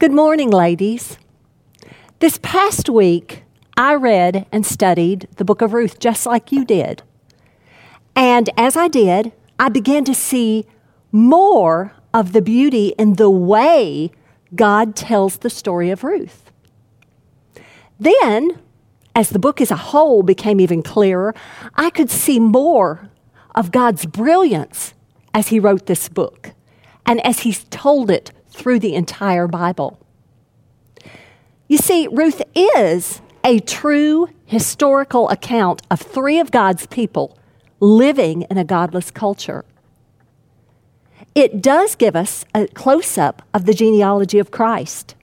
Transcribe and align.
Good 0.00 0.12
morning, 0.12 0.50
ladies. 0.50 1.18
This 2.20 2.38
past 2.40 2.88
week, 2.88 3.42
I 3.76 3.94
read 3.94 4.46
and 4.52 4.64
studied 4.64 5.26
the 5.38 5.44
book 5.44 5.60
of 5.60 5.72
Ruth 5.72 5.98
just 5.98 6.24
like 6.24 6.52
you 6.52 6.64
did. 6.64 7.02
And 8.14 8.48
as 8.56 8.76
I 8.76 8.86
did, 8.86 9.32
I 9.58 9.68
began 9.68 10.04
to 10.04 10.14
see 10.14 10.66
more 11.10 11.94
of 12.14 12.32
the 12.32 12.40
beauty 12.40 12.94
in 12.96 13.14
the 13.14 13.28
way 13.28 14.12
God 14.54 14.94
tells 14.94 15.38
the 15.38 15.50
story 15.50 15.90
of 15.90 16.04
Ruth. 16.04 16.52
Then, 17.98 18.60
as 19.16 19.30
the 19.30 19.40
book 19.40 19.60
as 19.60 19.72
a 19.72 19.86
whole 19.90 20.22
became 20.22 20.60
even 20.60 20.80
clearer, 20.80 21.34
I 21.74 21.90
could 21.90 22.08
see 22.08 22.38
more 22.38 23.10
of 23.52 23.72
God's 23.72 24.06
brilliance 24.06 24.94
as 25.34 25.48
He 25.48 25.58
wrote 25.58 25.86
this 25.86 26.08
book 26.08 26.52
and 27.04 27.20
as 27.26 27.40
He 27.40 27.52
told 27.52 28.12
it 28.12 28.30
through 28.58 28.80
the 28.80 28.94
entire 28.94 29.46
Bible. 29.46 29.98
You 31.68 31.78
see, 31.78 32.08
Ruth 32.10 32.42
is 32.54 33.20
a 33.44 33.60
true 33.60 34.28
historical 34.46 35.28
account 35.28 35.82
of 35.90 36.00
three 36.00 36.40
of 36.40 36.50
God's 36.50 36.86
people 36.86 37.38
living 37.80 38.42
in 38.42 38.58
a 38.58 38.64
godless 38.64 39.10
culture. 39.10 39.64
It 41.34 41.62
does 41.62 41.94
give 41.94 42.16
us 42.16 42.44
a 42.54 42.66
close 42.66 43.16
up 43.16 43.42
of 43.54 43.64
the 43.64 43.74
genealogy 43.74 44.38
of 44.38 44.50
Christ. 44.50 45.14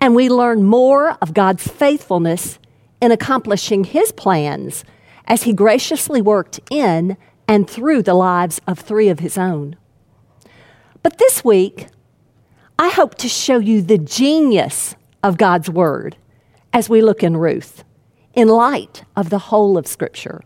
And 0.00 0.14
we 0.14 0.28
learn 0.28 0.64
more 0.64 1.16
of 1.22 1.32
God's 1.32 1.66
faithfulness 1.66 2.58
in 3.00 3.10
accomplishing 3.10 3.84
his 3.84 4.12
plans 4.12 4.84
as 5.26 5.44
he 5.44 5.52
graciously 5.52 6.20
worked 6.20 6.60
in 6.70 7.16
and 7.48 7.68
through 7.68 8.02
the 8.02 8.14
lives 8.14 8.60
of 8.66 8.78
three 8.78 9.08
of 9.08 9.20
his 9.20 9.38
own. 9.38 9.76
But 11.02 11.18
this 11.18 11.44
week, 11.44 11.86
I 12.82 12.88
hope 12.88 13.14
to 13.18 13.28
show 13.28 13.60
you 13.60 13.80
the 13.80 13.96
genius 13.96 14.96
of 15.22 15.38
God's 15.38 15.70
Word 15.70 16.16
as 16.72 16.88
we 16.88 17.00
look 17.00 17.22
in 17.22 17.36
Ruth 17.36 17.84
in 18.34 18.48
light 18.48 19.04
of 19.14 19.30
the 19.30 19.38
whole 19.38 19.78
of 19.78 19.86
Scripture. 19.86 20.40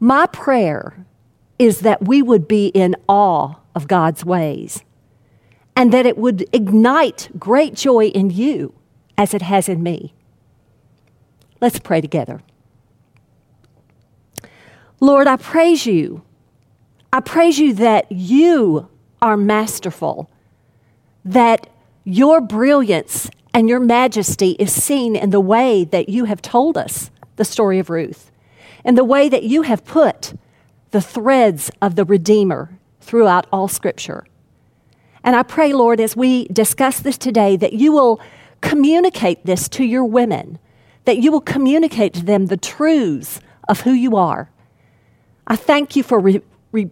My 0.00 0.26
prayer 0.26 1.06
is 1.60 1.82
that 1.82 2.08
we 2.08 2.22
would 2.22 2.48
be 2.48 2.66
in 2.74 2.96
awe 3.06 3.54
of 3.76 3.86
God's 3.86 4.24
ways 4.24 4.82
and 5.76 5.92
that 5.92 6.06
it 6.06 6.18
would 6.18 6.44
ignite 6.52 7.28
great 7.38 7.74
joy 7.74 8.06
in 8.06 8.30
you 8.30 8.74
as 9.16 9.34
it 9.34 9.42
has 9.42 9.68
in 9.68 9.80
me. 9.80 10.12
Let's 11.60 11.78
pray 11.78 12.00
together. 12.00 12.40
Lord, 14.98 15.28
I 15.28 15.36
praise 15.36 15.86
you. 15.86 16.24
I 17.12 17.20
praise 17.20 17.60
you 17.60 17.74
that 17.74 18.10
you 18.10 18.88
are 19.22 19.36
masterful 19.36 20.28
that 21.24 21.68
your 22.04 22.40
brilliance 22.40 23.30
and 23.52 23.68
your 23.68 23.80
majesty 23.80 24.52
is 24.52 24.72
seen 24.72 25.16
in 25.16 25.30
the 25.30 25.40
way 25.40 25.84
that 25.84 26.08
you 26.08 26.24
have 26.24 26.40
told 26.40 26.78
us 26.78 27.10
the 27.36 27.44
story 27.44 27.78
of 27.78 27.90
Ruth, 27.90 28.30
in 28.84 28.94
the 28.94 29.04
way 29.04 29.28
that 29.28 29.42
you 29.42 29.62
have 29.62 29.84
put 29.84 30.34
the 30.90 31.00
threads 31.00 31.70
of 31.82 31.96
the 31.96 32.04
Redeemer 32.04 32.78
throughout 33.00 33.46
all 33.52 33.68
Scripture. 33.68 34.24
And 35.24 35.36
I 35.36 35.42
pray, 35.42 35.72
Lord, 35.72 36.00
as 36.00 36.16
we 36.16 36.46
discuss 36.48 37.00
this 37.00 37.18
today, 37.18 37.56
that 37.56 37.72
you 37.72 37.92
will 37.92 38.20
communicate 38.60 39.44
this 39.44 39.68
to 39.70 39.84
your 39.84 40.04
women, 40.04 40.58
that 41.04 41.18
you 41.18 41.30
will 41.30 41.40
communicate 41.40 42.14
to 42.14 42.24
them 42.24 42.46
the 42.46 42.56
truths 42.56 43.40
of 43.68 43.82
who 43.82 43.92
you 43.92 44.16
are. 44.16 44.50
I 45.46 45.56
thank 45.56 45.96
you 45.96 46.02
for 46.02 46.18
re- 46.18 46.42
re- 46.72 46.90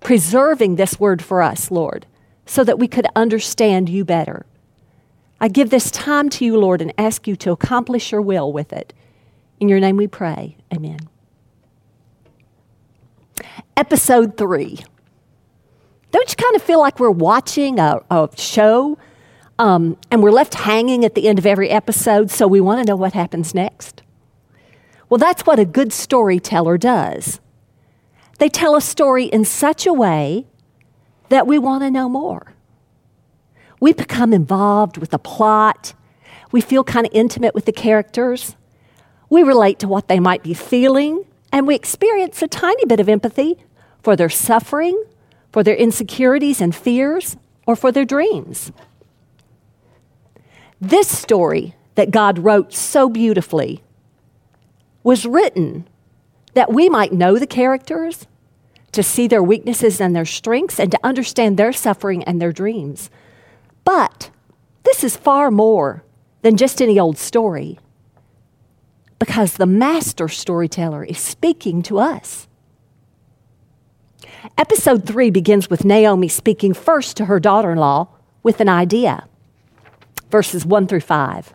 preserving 0.00 0.76
this 0.76 1.00
word 1.00 1.22
for 1.22 1.40
us, 1.40 1.70
Lord 1.70 2.06
so 2.50 2.64
that 2.64 2.80
we 2.80 2.88
could 2.88 3.06
understand 3.14 3.88
you 3.88 4.04
better. 4.04 4.44
I 5.40 5.46
give 5.46 5.70
this 5.70 5.88
time 5.88 6.28
to 6.30 6.44
you, 6.44 6.56
Lord, 6.58 6.82
and 6.82 6.92
ask 6.98 7.28
you 7.28 7.36
to 7.36 7.52
accomplish 7.52 8.10
your 8.10 8.20
will 8.20 8.52
with 8.52 8.72
it. 8.72 8.92
In 9.60 9.68
your 9.68 9.78
name 9.78 9.96
we 9.96 10.08
pray. 10.08 10.56
Amen. 10.74 10.98
Episode 13.76 14.36
three. 14.36 14.80
Don't 16.10 16.28
you 16.28 16.34
kind 16.34 16.56
of 16.56 16.62
feel 16.62 16.80
like 16.80 16.98
we're 16.98 17.08
watching 17.08 17.78
a, 17.78 18.00
a 18.10 18.28
show 18.36 18.98
um, 19.60 19.96
and 20.10 20.20
we're 20.20 20.32
left 20.32 20.54
hanging 20.54 21.04
at 21.04 21.14
the 21.14 21.28
end 21.28 21.38
of 21.38 21.46
every 21.46 21.70
episode, 21.70 22.32
so 22.32 22.48
we 22.48 22.60
want 22.60 22.84
to 22.84 22.90
know 22.90 22.96
what 22.96 23.12
happens 23.12 23.54
next? 23.54 24.02
Well, 25.08 25.18
that's 25.18 25.46
what 25.46 25.60
a 25.60 25.64
good 25.64 25.92
storyteller 25.92 26.78
does. 26.78 27.38
They 28.38 28.48
tell 28.48 28.74
a 28.74 28.80
story 28.80 29.26
in 29.26 29.44
such 29.44 29.86
a 29.86 29.92
way 29.92 30.46
that 31.30 31.46
we 31.46 31.58
want 31.58 31.82
to 31.82 31.90
know 31.90 32.08
more. 32.08 32.54
We 33.80 33.92
become 33.94 34.34
involved 34.34 34.98
with 34.98 35.10
the 35.10 35.18
plot. 35.18 35.94
We 36.52 36.60
feel 36.60 36.84
kind 36.84 37.06
of 37.06 37.12
intimate 37.14 37.54
with 37.54 37.64
the 37.64 37.72
characters. 37.72 38.56
We 39.30 39.42
relate 39.42 39.78
to 39.78 39.88
what 39.88 40.08
they 40.08 40.20
might 40.20 40.42
be 40.42 40.54
feeling, 40.54 41.24
and 41.50 41.66
we 41.66 41.74
experience 41.74 42.42
a 42.42 42.48
tiny 42.48 42.84
bit 42.84 43.00
of 43.00 43.08
empathy 43.08 43.56
for 44.02 44.16
their 44.16 44.28
suffering, 44.28 45.02
for 45.52 45.62
their 45.62 45.76
insecurities 45.76 46.60
and 46.60 46.74
fears, 46.74 47.36
or 47.66 47.74
for 47.76 47.90
their 47.90 48.04
dreams. 48.04 48.72
This 50.80 51.08
story 51.08 51.74
that 51.94 52.10
God 52.10 52.38
wrote 52.40 52.72
so 52.72 53.08
beautifully 53.08 53.82
was 55.02 55.26
written 55.26 55.86
that 56.54 56.72
we 56.72 56.88
might 56.88 57.12
know 57.12 57.38
the 57.38 57.46
characters 57.46 58.26
to 58.92 59.02
see 59.02 59.28
their 59.28 59.42
weaknesses 59.42 60.00
and 60.00 60.14
their 60.14 60.24
strengths, 60.24 60.80
and 60.80 60.90
to 60.90 60.98
understand 61.04 61.56
their 61.56 61.72
suffering 61.72 62.24
and 62.24 62.40
their 62.40 62.52
dreams. 62.52 63.10
But 63.84 64.30
this 64.84 65.04
is 65.04 65.16
far 65.16 65.50
more 65.50 66.04
than 66.42 66.56
just 66.56 66.82
any 66.82 66.98
old 66.98 67.18
story, 67.18 67.78
because 69.18 69.54
the 69.54 69.66
master 69.66 70.28
storyteller 70.28 71.04
is 71.04 71.18
speaking 71.18 71.82
to 71.82 71.98
us. 71.98 72.48
Episode 74.56 75.06
3 75.06 75.30
begins 75.30 75.68
with 75.68 75.84
Naomi 75.84 76.28
speaking 76.28 76.72
first 76.72 77.16
to 77.16 77.26
her 77.26 77.38
daughter 77.38 77.72
in 77.72 77.78
law 77.78 78.08
with 78.42 78.60
an 78.60 78.68
idea. 78.68 79.28
Verses 80.30 80.64
1 80.64 80.86
through 80.86 81.00
5. 81.00 81.54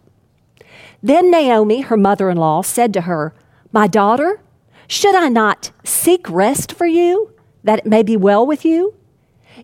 Then 1.01 1.31
Naomi, 1.31 1.81
her 1.81 1.97
mother 1.97 2.29
in 2.29 2.37
law, 2.37 2.61
said 2.61 2.93
to 2.93 3.01
her, 3.01 3.33
My 3.71 3.87
daughter, 3.87 4.41
should 4.87 5.15
I 5.15 5.29
not 5.29 5.71
seek 5.83 6.29
rest 6.29 6.71
for 6.71 6.85
you, 6.85 7.33
that 7.63 7.79
it 7.79 7.85
may 7.85 8.03
be 8.03 8.17
well 8.17 8.45
with 8.45 8.65
you? 8.65 8.93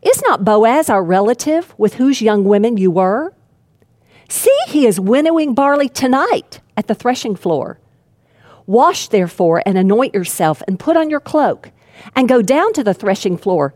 Is 0.01 0.21
not 0.23 0.45
Boaz 0.45 0.89
our 0.89 1.03
relative, 1.03 1.73
with 1.77 1.95
whose 1.95 2.21
young 2.21 2.43
women 2.43 2.77
you 2.77 2.91
were? 2.91 3.33
See, 4.29 4.57
he 4.67 4.87
is 4.87 4.99
winnowing 4.99 5.53
barley 5.53 5.89
tonight 5.89 6.61
at 6.77 6.87
the 6.87 6.95
threshing 6.95 7.35
floor. 7.35 7.79
Wash, 8.65 9.09
therefore, 9.09 9.61
and 9.65 9.77
anoint 9.77 10.13
yourself, 10.13 10.63
and 10.67 10.79
put 10.79 10.95
on 10.95 11.09
your 11.09 11.19
cloak, 11.19 11.71
and 12.15 12.29
go 12.29 12.41
down 12.41 12.73
to 12.73 12.83
the 12.83 12.93
threshing 12.93 13.37
floor. 13.37 13.73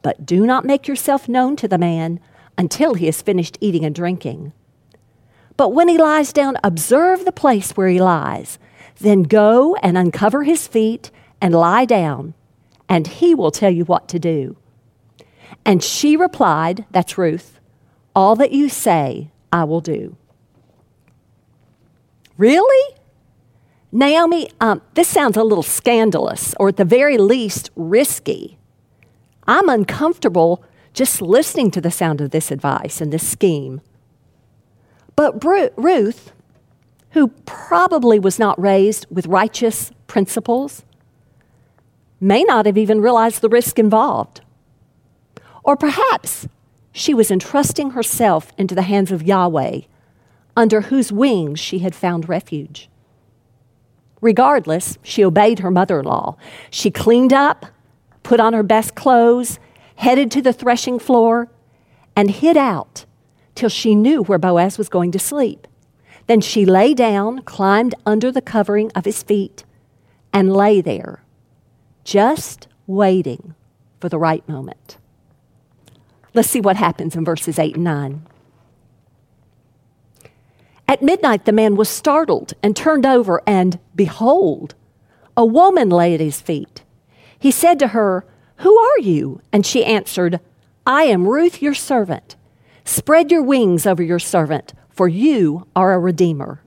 But 0.00 0.24
do 0.24 0.46
not 0.46 0.64
make 0.64 0.88
yourself 0.88 1.28
known 1.28 1.56
to 1.56 1.68
the 1.68 1.78
man 1.78 2.20
until 2.56 2.94
he 2.94 3.06
has 3.06 3.20
finished 3.20 3.58
eating 3.60 3.84
and 3.84 3.94
drinking. 3.94 4.52
But 5.56 5.74
when 5.74 5.88
he 5.88 5.98
lies 5.98 6.32
down, 6.32 6.56
observe 6.64 7.24
the 7.24 7.32
place 7.32 7.72
where 7.72 7.88
he 7.88 8.00
lies 8.00 8.58
then 8.98 9.22
go 9.22 9.76
and 9.76 9.96
uncover 9.96 10.44
his 10.44 10.66
feet 10.66 11.10
and 11.40 11.54
lie 11.54 11.84
down, 11.84 12.34
and 12.88 13.06
he 13.06 13.34
will 13.34 13.50
tell 13.50 13.70
you 13.70 13.84
what 13.84 14.08
to 14.08 14.18
do. 14.18 14.56
And 15.64 15.82
she 15.82 16.16
replied, 16.16 16.84
That's 16.90 17.18
Ruth, 17.18 17.60
all 18.14 18.36
that 18.36 18.52
you 18.52 18.68
say, 18.68 19.30
I 19.52 19.64
will 19.64 19.80
do. 19.80 20.16
Really? 22.36 22.94
Naomi, 23.90 24.50
um, 24.60 24.82
this 24.94 25.08
sounds 25.08 25.36
a 25.36 25.42
little 25.42 25.62
scandalous, 25.62 26.54
or 26.60 26.68
at 26.68 26.76
the 26.76 26.84
very 26.84 27.18
least, 27.18 27.70
risky. 27.74 28.58
I'm 29.46 29.68
uncomfortable 29.68 30.62
just 30.92 31.22
listening 31.22 31.70
to 31.70 31.80
the 31.80 31.90
sound 31.90 32.20
of 32.20 32.30
this 32.30 32.50
advice 32.50 33.00
and 33.00 33.12
this 33.12 33.26
scheme. 33.26 33.80
But 35.16 35.42
Ruth, 35.44 36.32
who 37.10 37.28
probably 37.46 38.18
was 38.18 38.38
not 38.38 38.60
raised 38.60 39.06
with 39.10 39.26
righteous 39.26 39.92
principles, 40.06 40.84
may 42.20 42.42
not 42.44 42.66
have 42.66 42.76
even 42.76 43.00
realized 43.00 43.40
the 43.40 43.48
risk 43.48 43.78
involved. 43.78 44.40
Or 45.62 45.76
perhaps 45.76 46.48
she 46.92 47.14
was 47.14 47.30
entrusting 47.30 47.90
herself 47.90 48.52
into 48.58 48.74
the 48.74 48.82
hands 48.82 49.12
of 49.12 49.22
Yahweh, 49.22 49.82
under 50.56 50.80
whose 50.82 51.12
wings 51.12 51.60
she 51.60 51.78
had 51.78 51.94
found 51.94 52.28
refuge. 52.28 52.88
Regardless, 54.20 54.98
she 55.02 55.24
obeyed 55.24 55.60
her 55.60 55.70
mother 55.70 56.00
in 56.00 56.06
law. 56.06 56.36
She 56.70 56.90
cleaned 56.90 57.32
up, 57.32 57.66
put 58.24 58.40
on 58.40 58.52
her 58.52 58.64
best 58.64 58.96
clothes, 58.96 59.60
headed 59.94 60.30
to 60.32 60.42
the 60.42 60.52
threshing 60.52 60.98
floor, 60.98 61.48
and 62.16 62.30
hid 62.30 62.56
out 62.56 63.04
till 63.54 63.68
she 63.68 63.94
knew 63.94 64.24
where 64.24 64.38
Boaz 64.38 64.76
was 64.76 64.88
going 64.88 65.12
to 65.12 65.20
sleep. 65.20 65.67
Then 66.28 66.40
she 66.42 66.64
lay 66.64 66.94
down, 66.94 67.40
climbed 67.42 67.94
under 68.06 68.30
the 68.30 68.42
covering 68.42 68.92
of 68.94 69.06
his 69.06 69.22
feet, 69.22 69.64
and 70.32 70.52
lay 70.52 70.80
there, 70.80 71.24
just 72.04 72.68
waiting 72.86 73.54
for 73.98 74.08
the 74.08 74.18
right 74.18 74.46
moment. 74.46 74.98
Let's 76.34 76.50
see 76.50 76.60
what 76.60 76.76
happens 76.76 77.16
in 77.16 77.24
verses 77.24 77.58
8 77.58 77.74
and 77.74 77.84
9. 77.84 78.26
At 80.86 81.02
midnight, 81.02 81.46
the 81.46 81.52
man 81.52 81.76
was 81.76 81.88
startled 81.88 82.52
and 82.62 82.76
turned 82.76 83.06
over, 83.06 83.42
and 83.46 83.78
behold, 83.94 84.74
a 85.34 85.46
woman 85.46 85.88
lay 85.88 86.12
at 86.12 86.20
his 86.20 86.40
feet. 86.40 86.82
He 87.38 87.50
said 87.50 87.78
to 87.78 87.88
her, 87.88 88.26
Who 88.56 88.76
are 88.78 88.98
you? 88.98 89.40
And 89.50 89.64
she 89.64 89.84
answered, 89.84 90.40
I 90.86 91.04
am 91.04 91.26
Ruth, 91.26 91.62
your 91.62 91.74
servant. 91.74 92.36
Spread 92.84 93.30
your 93.30 93.42
wings 93.42 93.86
over 93.86 94.02
your 94.02 94.18
servant, 94.18 94.72
for 94.98 95.06
you 95.06 95.64
are 95.76 95.92
a 95.92 95.98
redeemer. 96.00 96.60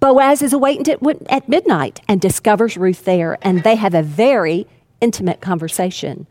Boaz 0.00 0.40
is 0.40 0.54
awakened 0.54 0.88
at 1.28 1.46
midnight 1.46 2.00
and 2.08 2.18
discovers 2.18 2.78
Ruth 2.78 3.04
there, 3.04 3.36
and 3.42 3.62
they 3.62 3.74
have 3.74 3.92
a 3.92 4.02
very 4.02 4.66
intimate 5.02 5.42
conversation. 5.42 6.26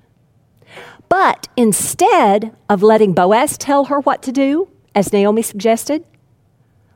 But 1.09 1.48
instead 1.56 2.56
of 2.68 2.81
letting 2.81 3.13
Boaz 3.13 3.56
tell 3.56 3.86
her 3.86 4.00
what 4.00 4.24
to 4.24 4.31
do, 4.31 4.68
as 4.95 5.13
Naomi 5.13 5.44
suggested, 5.44 6.04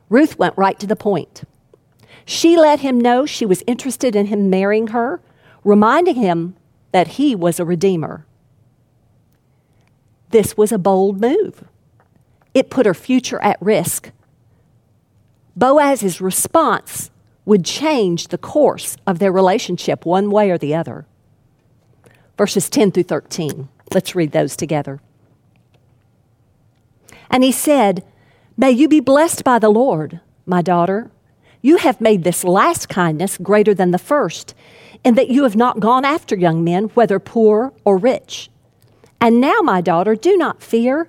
Ruth 0.08 0.36
went 0.40 0.58
right 0.58 0.78
to 0.80 0.86
the 0.88 0.96
point. 0.96 1.44
She 2.24 2.56
let 2.56 2.80
him 2.80 3.00
know 3.00 3.26
she 3.26 3.46
was 3.46 3.62
interested 3.68 4.16
in 4.16 4.26
him 4.26 4.50
marrying 4.50 4.88
her, 4.88 5.20
reminding 5.62 6.16
him 6.16 6.56
that 6.90 7.06
he 7.06 7.36
was 7.36 7.60
a 7.60 7.64
redeemer. 7.64 8.26
This 10.30 10.56
was 10.56 10.72
a 10.72 10.78
bold 10.78 11.20
move. 11.20 11.62
It 12.54 12.70
put 12.70 12.86
her 12.86 12.94
future 12.94 13.40
at 13.42 13.60
risk. 13.60 14.10
Boaz's 15.56 16.20
response 16.20 17.10
would 17.44 17.64
change 17.64 18.28
the 18.28 18.38
course 18.38 18.96
of 19.06 19.18
their 19.18 19.32
relationship 19.32 20.06
one 20.06 20.30
way 20.30 20.50
or 20.50 20.58
the 20.58 20.74
other. 20.74 21.06
Verses 22.38 22.70
10 22.70 22.92
through 22.92 23.02
13. 23.04 23.68
Let's 23.92 24.14
read 24.14 24.32
those 24.32 24.56
together. 24.56 25.00
And 27.30 27.42
he 27.42 27.52
said, 27.52 28.04
May 28.56 28.70
you 28.70 28.88
be 28.88 29.00
blessed 29.00 29.44
by 29.44 29.58
the 29.58 29.70
Lord, 29.70 30.20
my 30.46 30.62
daughter. 30.62 31.10
You 31.62 31.76
have 31.76 32.00
made 32.00 32.24
this 32.24 32.44
last 32.44 32.88
kindness 32.88 33.38
greater 33.38 33.72
than 33.72 33.92
the 33.92 33.98
first, 33.98 34.54
in 35.04 35.14
that 35.14 35.30
you 35.30 35.44
have 35.44 35.56
not 35.56 35.80
gone 35.80 36.04
after 36.04 36.36
young 36.36 36.62
men, 36.62 36.84
whether 36.94 37.18
poor 37.18 37.72
or 37.84 37.96
rich. 37.96 38.50
And 39.20 39.40
now, 39.40 39.60
my 39.62 39.80
daughter, 39.80 40.14
do 40.14 40.36
not 40.36 40.62
fear. 40.62 41.08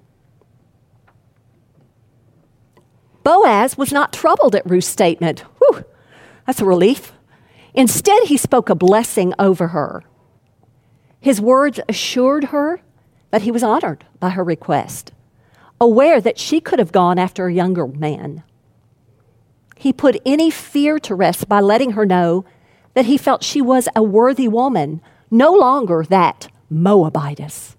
Boaz 3.23 3.77
was 3.77 3.91
not 3.91 4.13
troubled 4.13 4.55
at 4.55 4.69
Ruth's 4.69 4.87
statement. 4.87 5.41
Whew, 5.59 5.85
that's 6.45 6.61
a 6.61 6.65
relief. 6.65 7.13
Instead, 7.73 8.23
he 8.23 8.37
spoke 8.37 8.69
a 8.69 8.75
blessing 8.75 9.33
over 9.39 9.69
her. 9.69 10.03
His 11.19 11.39
words 11.39 11.79
assured 11.87 12.45
her 12.45 12.81
that 13.29 13.43
he 13.43 13.51
was 13.51 13.63
honored 13.63 14.05
by 14.19 14.31
her 14.31 14.43
request, 14.43 15.11
aware 15.79 16.19
that 16.19 16.39
she 16.39 16.59
could 16.59 16.79
have 16.79 16.91
gone 16.91 17.17
after 17.19 17.45
a 17.47 17.53
younger 17.53 17.87
man. 17.87 18.43
He 19.77 19.93
put 19.93 20.21
any 20.25 20.51
fear 20.51 20.99
to 20.99 21.15
rest 21.15 21.47
by 21.47 21.59
letting 21.59 21.91
her 21.91 22.05
know 22.05 22.45
that 22.93 23.05
he 23.05 23.17
felt 23.17 23.43
she 23.43 23.61
was 23.61 23.87
a 23.95 24.03
worthy 24.03 24.47
woman, 24.47 25.01
no 25.29 25.53
longer 25.53 26.03
that 26.09 26.49
Moabitess. 26.69 27.75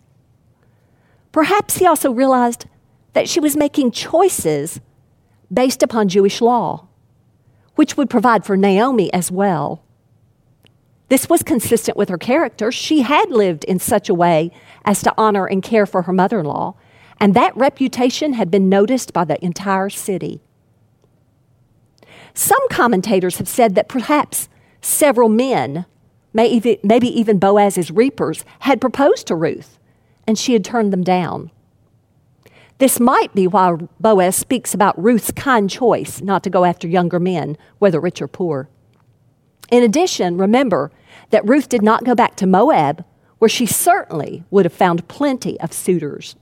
Perhaps 1.33 1.79
he 1.79 1.87
also 1.87 2.11
realized 2.12 2.67
that 3.12 3.29
she 3.29 3.41
was 3.41 3.56
making 3.56 3.91
choices 3.91 4.81
based 5.53 5.83
upon 5.83 6.09
Jewish 6.09 6.41
law, 6.41 6.87
which 7.75 7.97
would 7.97 8.09
provide 8.09 8.45
for 8.45 8.57
Naomi 8.57 9.13
as 9.13 9.31
well. 9.31 9.83
This 11.09 11.29
was 11.29 11.43
consistent 11.43 11.97
with 11.97 12.09
her 12.09 12.19
character. 12.19 12.73
She 12.73 13.03
had 13.03 13.31
lived 13.31 13.65
in 13.65 13.79
such 13.79 14.09
a 14.09 14.15
way 14.15 14.51
as 14.85 15.03
to 15.03 15.13
honor 15.19 15.47
and 15.47 15.63
care 15.63 15.85
for 15.85 16.03
her 16.03 16.13
mother 16.13 16.41
in 16.41 16.47
law, 16.47 16.75
and 17.21 17.35
that 17.35 17.57
reputation 17.57 18.33
had 18.33 18.51
been 18.51 18.69
noticed 18.69 19.13
by 19.13 19.25
the 19.25 19.43
entire 19.45 19.91
city. 19.91 20.41
Some 22.35 22.67
commentators 22.71 23.37
have 23.37 23.49
said 23.49 23.75
that 23.75 23.89
perhaps 23.89 24.49
several 24.81 25.29
men, 25.29 25.85
maybe 26.33 26.81
even 26.83 27.39
Boaz's 27.39 27.91
reapers, 27.91 28.45
had 28.61 28.81
proposed 28.81 29.27
to 29.27 29.35
Ruth 29.35 29.79
and 30.27 30.39
she 30.39 30.53
had 30.53 30.65
turned 30.65 30.93
them 30.93 31.03
down. 31.03 31.51
This 32.82 32.99
might 32.99 33.32
be 33.32 33.46
why 33.46 33.76
Boaz 34.00 34.34
speaks 34.34 34.75
about 34.75 35.00
Ruth's 35.00 35.31
kind 35.31 35.70
choice 35.70 36.20
not 36.20 36.43
to 36.43 36.50
go 36.50 36.64
after 36.64 36.88
younger 36.88 37.20
men, 37.20 37.56
whether 37.79 38.00
rich 38.00 38.20
or 38.20 38.26
poor. 38.26 38.69
In 39.70 39.84
addition, 39.84 40.37
remember 40.37 40.90
that 41.31 41.49
Ruth 41.49 41.69
did 41.69 41.82
not 41.82 42.02
go 42.02 42.17
back 42.17 42.34
to 42.38 42.44
Moab, 42.44 43.05
where 43.38 43.49
she 43.49 43.67
certainly 43.67 44.43
would 44.50 44.64
have 44.64 44.73
found 44.73 45.06
plenty 45.06 45.61
of 45.61 45.73
suitors. 45.73 46.34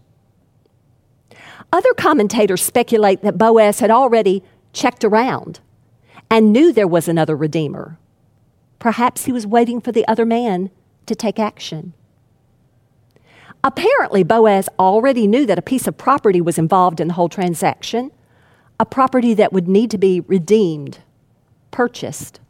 Other 1.75 1.93
commentators 1.93 2.63
speculate 2.63 3.21
that 3.21 3.37
Boaz 3.37 3.81
had 3.81 3.91
already 3.91 4.43
checked 4.73 5.05
around 5.05 5.61
and 6.31 6.55
knew 6.55 6.73
there 6.73 6.89
was 6.89 7.07
another 7.07 7.37
Redeemer. 7.37 7.99
Perhaps 8.79 9.27
he 9.27 9.33
was 9.33 9.47
waiting 9.47 9.79
for 9.79 9.93
the 9.93 10.09
other 10.09 10.25
man 10.25 10.71
to 11.05 11.15
take 11.15 11.39
action. 11.39 11.93
Apparently, 13.63 14.23
Boaz 14.23 14.69
already 14.79 15.27
knew 15.27 15.45
that 15.47 15.59
a 15.59 15.63
piece 15.63 15.87
of 15.87 15.99
property 15.99 16.41
was 16.41 16.59
involved 16.59 17.01
in 17.01 17.09
the 17.09 17.15
whole 17.15 17.29
transaction, 17.29 18.11
a 18.79 18.87
property 18.87 19.35
that 19.35 19.53
would 19.53 19.69
need 19.69 19.91
to 19.91 19.99
be 19.99 20.21
redeemed, 20.21 21.01
purchased. 21.71 22.41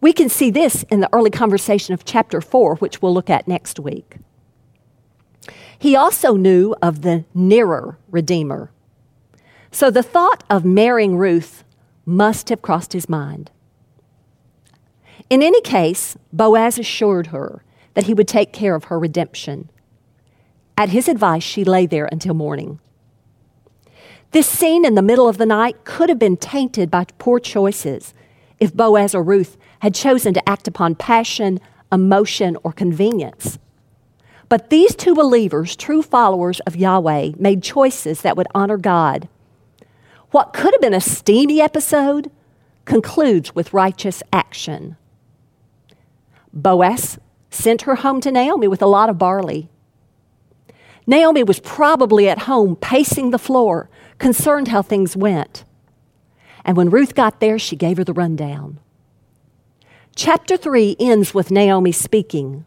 We 0.00 0.12
can 0.12 0.28
see 0.28 0.50
this 0.50 0.84
in 0.84 1.00
the 1.00 1.08
early 1.12 1.30
conversation 1.30 1.94
of 1.94 2.04
chapter 2.04 2.40
4, 2.40 2.76
which 2.76 3.02
we'll 3.02 3.12
look 3.12 3.28
at 3.28 3.48
next 3.48 3.80
week. 3.80 4.16
He 5.78 5.96
also 5.96 6.36
knew 6.36 6.74
of 6.80 7.02
the 7.02 7.24
nearer 7.34 7.98
Redeemer. 8.10 8.70
So 9.72 9.90
the 9.90 10.02
thought 10.02 10.44
of 10.48 10.64
marrying 10.64 11.16
Ruth 11.16 11.64
must 12.04 12.48
have 12.50 12.62
crossed 12.62 12.92
his 12.92 13.08
mind. 13.08 13.50
In 15.28 15.42
any 15.42 15.60
case, 15.60 16.16
Boaz 16.32 16.78
assured 16.78 17.28
her 17.28 17.64
that 17.94 18.04
he 18.04 18.14
would 18.14 18.28
take 18.28 18.52
care 18.52 18.74
of 18.74 18.84
her 18.84 18.98
redemption. 18.98 19.70
At 20.76 20.90
his 20.90 21.08
advice, 21.08 21.42
she 21.42 21.64
lay 21.64 21.86
there 21.86 22.08
until 22.10 22.34
morning. 22.34 22.80
This 24.32 24.46
scene 24.46 24.84
in 24.84 24.94
the 24.94 25.02
middle 25.02 25.28
of 25.28 25.38
the 25.38 25.46
night 25.46 25.84
could 25.84 26.08
have 26.08 26.18
been 26.18 26.36
tainted 26.36 26.90
by 26.90 27.06
poor 27.18 27.40
choices 27.40 28.14
if 28.60 28.74
Boaz 28.74 29.14
or 29.14 29.22
Ruth 29.22 29.56
had 29.80 29.94
chosen 29.94 30.32
to 30.34 30.48
act 30.48 30.68
upon 30.68 30.94
passion, 30.94 31.58
emotion, 31.90 32.56
or 32.62 32.72
convenience. 32.72 33.58
But 34.48 34.70
these 34.70 34.94
two 34.94 35.14
believers, 35.14 35.74
true 35.76 36.02
followers 36.02 36.60
of 36.60 36.76
Yahweh, 36.76 37.32
made 37.38 37.62
choices 37.62 38.22
that 38.22 38.36
would 38.36 38.48
honor 38.54 38.76
God. 38.76 39.28
What 40.30 40.52
could 40.52 40.74
have 40.74 40.80
been 40.80 40.94
a 40.94 41.00
steamy 41.00 41.60
episode 41.60 42.30
concludes 42.84 43.54
with 43.54 43.72
righteous 43.72 44.22
action. 44.32 44.96
Boaz 46.52 47.18
sent 47.50 47.82
her 47.82 47.96
home 47.96 48.20
to 48.20 48.30
Naomi 48.30 48.68
with 48.68 48.82
a 48.82 48.86
lot 48.86 49.08
of 49.08 49.18
barley. 49.18 49.68
Naomi 51.10 51.42
was 51.42 51.58
probably 51.58 52.28
at 52.28 52.42
home 52.42 52.76
pacing 52.76 53.30
the 53.30 53.38
floor, 53.38 53.90
concerned 54.18 54.68
how 54.68 54.80
things 54.80 55.16
went. 55.16 55.64
And 56.64 56.76
when 56.76 56.88
Ruth 56.88 57.16
got 57.16 57.40
there, 57.40 57.58
she 57.58 57.74
gave 57.74 57.96
her 57.96 58.04
the 58.04 58.12
rundown. 58.12 58.78
Chapter 60.14 60.56
3 60.56 60.94
ends 61.00 61.34
with 61.34 61.50
Naomi 61.50 61.90
speaking. 61.90 62.64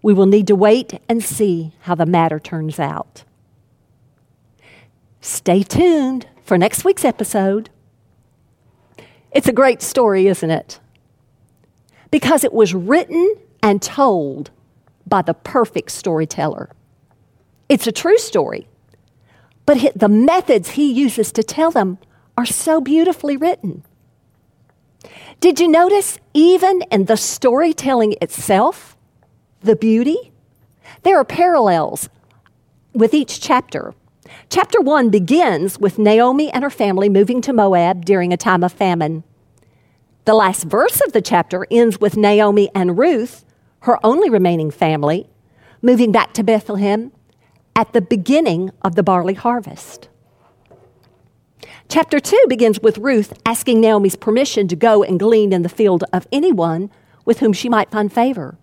We 0.00 0.14
will 0.14 0.26
need 0.26 0.46
to 0.46 0.54
wait 0.54 1.00
and 1.08 1.24
see 1.24 1.72
how 1.80 1.96
the 1.96 2.06
matter 2.06 2.38
turns 2.38 2.78
out. 2.78 3.24
Stay 5.20 5.64
tuned 5.64 6.28
for 6.44 6.56
next 6.56 6.84
week's 6.84 7.04
episode. 7.04 7.68
It's 9.32 9.48
a 9.48 9.52
great 9.52 9.82
story, 9.82 10.28
isn't 10.28 10.50
it? 10.52 10.78
Because 12.12 12.44
it 12.44 12.52
was 12.52 12.74
written 12.74 13.34
and 13.60 13.82
told 13.82 14.52
by 15.04 15.22
the 15.22 15.34
perfect 15.34 15.90
storyteller. 15.90 16.70
It's 17.68 17.86
a 17.86 17.92
true 17.92 18.18
story. 18.18 18.66
But 19.66 19.92
the 19.94 20.08
methods 20.08 20.70
he 20.70 20.90
uses 20.90 21.30
to 21.32 21.42
tell 21.42 21.70
them 21.70 21.98
are 22.36 22.46
so 22.46 22.80
beautifully 22.80 23.36
written. 23.36 23.84
Did 25.40 25.60
you 25.60 25.68
notice, 25.68 26.18
even 26.32 26.82
in 26.90 27.04
the 27.04 27.16
storytelling 27.16 28.14
itself, 28.22 28.96
the 29.60 29.76
beauty? 29.76 30.32
There 31.02 31.18
are 31.18 31.24
parallels 31.24 32.08
with 32.94 33.12
each 33.12 33.40
chapter. 33.40 33.94
Chapter 34.50 34.80
1 34.80 35.10
begins 35.10 35.78
with 35.78 35.98
Naomi 35.98 36.50
and 36.50 36.64
her 36.64 36.70
family 36.70 37.08
moving 37.08 37.40
to 37.42 37.52
Moab 37.52 38.04
during 38.04 38.32
a 38.32 38.36
time 38.36 38.64
of 38.64 38.72
famine. 38.72 39.22
The 40.24 40.34
last 40.34 40.64
verse 40.64 41.00
of 41.06 41.12
the 41.12 41.22
chapter 41.22 41.66
ends 41.70 42.00
with 42.00 42.16
Naomi 42.16 42.70
and 42.74 42.98
Ruth, 42.98 43.44
her 43.80 44.04
only 44.04 44.30
remaining 44.30 44.70
family, 44.70 45.28
moving 45.82 46.10
back 46.10 46.32
to 46.34 46.42
Bethlehem 46.42 47.12
at 47.78 47.92
the 47.92 48.00
beginning 48.00 48.72
of 48.82 48.96
the 48.96 49.04
barley 49.04 49.34
harvest. 49.34 50.08
Chapter 51.88 52.18
2 52.18 52.46
begins 52.48 52.80
with 52.80 52.98
Ruth 52.98 53.32
asking 53.46 53.80
Naomi's 53.80 54.16
permission 54.16 54.66
to 54.66 54.74
go 54.74 55.04
and 55.04 55.16
glean 55.16 55.52
in 55.52 55.62
the 55.62 55.68
field 55.68 56.02
of 56.12 56.26
anyone 56.32 56.90
with 57.24 57.38
whom 57.38 57.52
she 57.52 57.68
might 57.68 57.92
find 57.92 58.12
favor. 58.12 58.58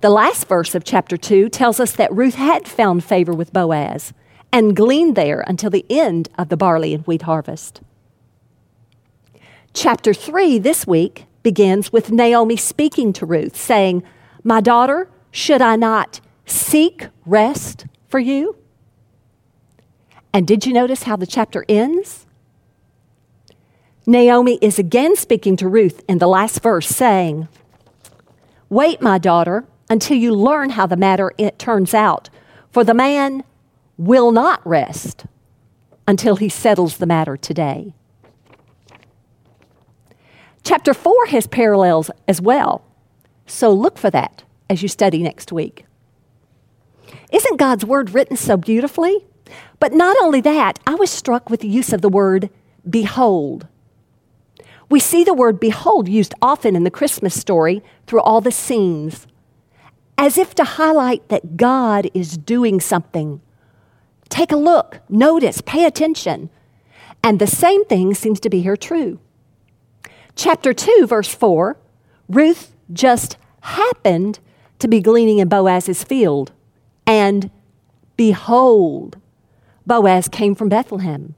The 0.00 0.08
last 0.08 0.48
verse 0.48 0.74
of 0.74 0.82
chapter 0.82 1.18
2 1.18 1.50
tells 1.50 1.78
us 1.78 1.92
that 1.92 2.10
Ruth 2.10 2.36
had 2.36 2.66
found 2.66 3.04
favor 3.04 3.34
with 3.34 3.52
Boaz 3.52 4.14
and 4.50 4.74
gleaned 4.74 5.14
there 5.14 5.44
until 5.46 5.68
the 5.68 5.84
end 5.90 6.30
of 6.38 6.48
the 6.48 6.56
barley 6.56 6.94
and 6.94 7.06
wheat 7.06 7.22
harvest. 7.22 7.82
Chapter 9.74 10.14
3 10.14 10.58
this 10.58 10.86
week 10.86 11.26
begins 11.42 11.92
with 11.92 12.10
Naomi 12.10 12.56
speaking 12.56 13.12
to 13.12 13.26
Ruth, 13.26 13.56
saying, 13.56 14.02
My 14.42 14.62
daughter, 14.62 15.10
should 15.30 15.60
I 15.60 15.76
not 15.76 16.22
seek 16.52 17.08
rest 17.26 17.86
for 18.08 18.18
you? 18.18 18.56
And 20.32 20.46
did 20.46 20.64
you 20.66 20.72
notice 20.72 21.04
how 21.04 21.16
the 21.16 21.26
chapter 21.26 21.64
ends? 21.68 22.26
Naomi 24.06 24.58
is 24.60 24.78
again 24.78 25.14
speaking 25.16 25.56
to 25.56 25.68
Ruth 25.68 26.02
in 26.08 26.18
the 26.18 26.26
last 26.26 26.62
verse, 26.62 26.88
saying, 26.88 27.48
Wait, 28.68 29.00
my 29.00 29.18
daughter, 29.18 29.64
until 29.88 30.16
you 30.16 30.34
learn 30.34 30.70
how 30.70 30.86
the 30.86 30.96
matter 30.96 31.32
it 31.38 31.58
turns 31.58 31.94
out, 31.94 32.30
for 32.70 32.82
the 32.82 32.94
man 32.94 33.44
will 33.98 34.32
not 34.32 34.66
rest 34.66 35.26
until 36.08 36.36
he 36.36 36.48
settles 36.48 36.96
the 36.96 37.06
matter 37.06 37.36
today. 37.36 37.94
Chapter 40.64 40.94
4 40.94 41.26
has 41.26 41.46
parallels 41.46 42.10
as 42.26 42.40
well, 42.40 42.84
so 43.46 43.70
look 43.70 43.98
for 43.98 44.10
that 44.10 44.44
as 44.70 44.82
you 44.82 44.88
study 44.88 45.22
next 45.22 45.52
week. 45.52 45.84
Isn't 47.32 47.58
God's 47.58 47.84
word 47.84 48.10
written 48.14 48.36
so 48.36 48.56
beautifully? 48.56 49.24
But 49.80 49.92
not 49.92 50.16
only 50.22 50.40
that, 50.42 50.78
I 50.86 50.94
was 50.94 51.10
struck 51.10 51.50
with 51.50 51.60
the 51.60 51.68
use 51.68 51.92
of 51.92 52.02
the 52.02 52.08
word 52.08 52.50
behold. 52.88 53.66
We 54.88 55.00
see 55.00 55.24
the 55.24 55.34
word 55.34 55.58
behold 55.58 56.08
used 56.08 56.34
often 56.42 56.76
in 56.76 56.84
the 56.84 56.90
Christmas 56.90 57.38
story 57.38 57.82
through 58.06 58.20
all 58.20 58.40
the 58.40 58.52
scenes, 58.52 59.26
as 60.18 60.36
if 60.36 60.54
to 60.56 60.64
highlight 60.64 61.28
that 61.28 61.56
God 61.56 62.10
is 62.12 62.36
doing 62.36 62.80
something. 62.80 63.40
Take 64.28 64.52
a 64.52 64.56
look, 64.56 65.00
notice, 65.08 65.62
pay 65.62 65.84
attention. 65.84 66.50
And 67.24 67.38
the 67.38 67.46
same 67.46 67.84
thing 67.84 68.14
seems 68.14 68.40
to 68.40 68.50
be 68.50 68.60
here 68.62 68.76
true. 68.76 69.18
Chapter 70.34 70.72
2, 70.72 71.06
verse 71.06 71.34
4 71.34 71.76
Ruth 72.28 72.74
just 72.92 73.36
happened 73.62 74.40
to 74.78 74.88
be 74.88 75.00
gleaning 75.00 75.38
in 75.38 75.48
Boaz's 75.48 76.02
field, 76.04 76.52
and 77.06 77.50
behold, 78.16 79.18
Boaz 79.86 80.28
came 80.28 80.54
from 80.54 80.68
Bethlehem. 80.68 81.34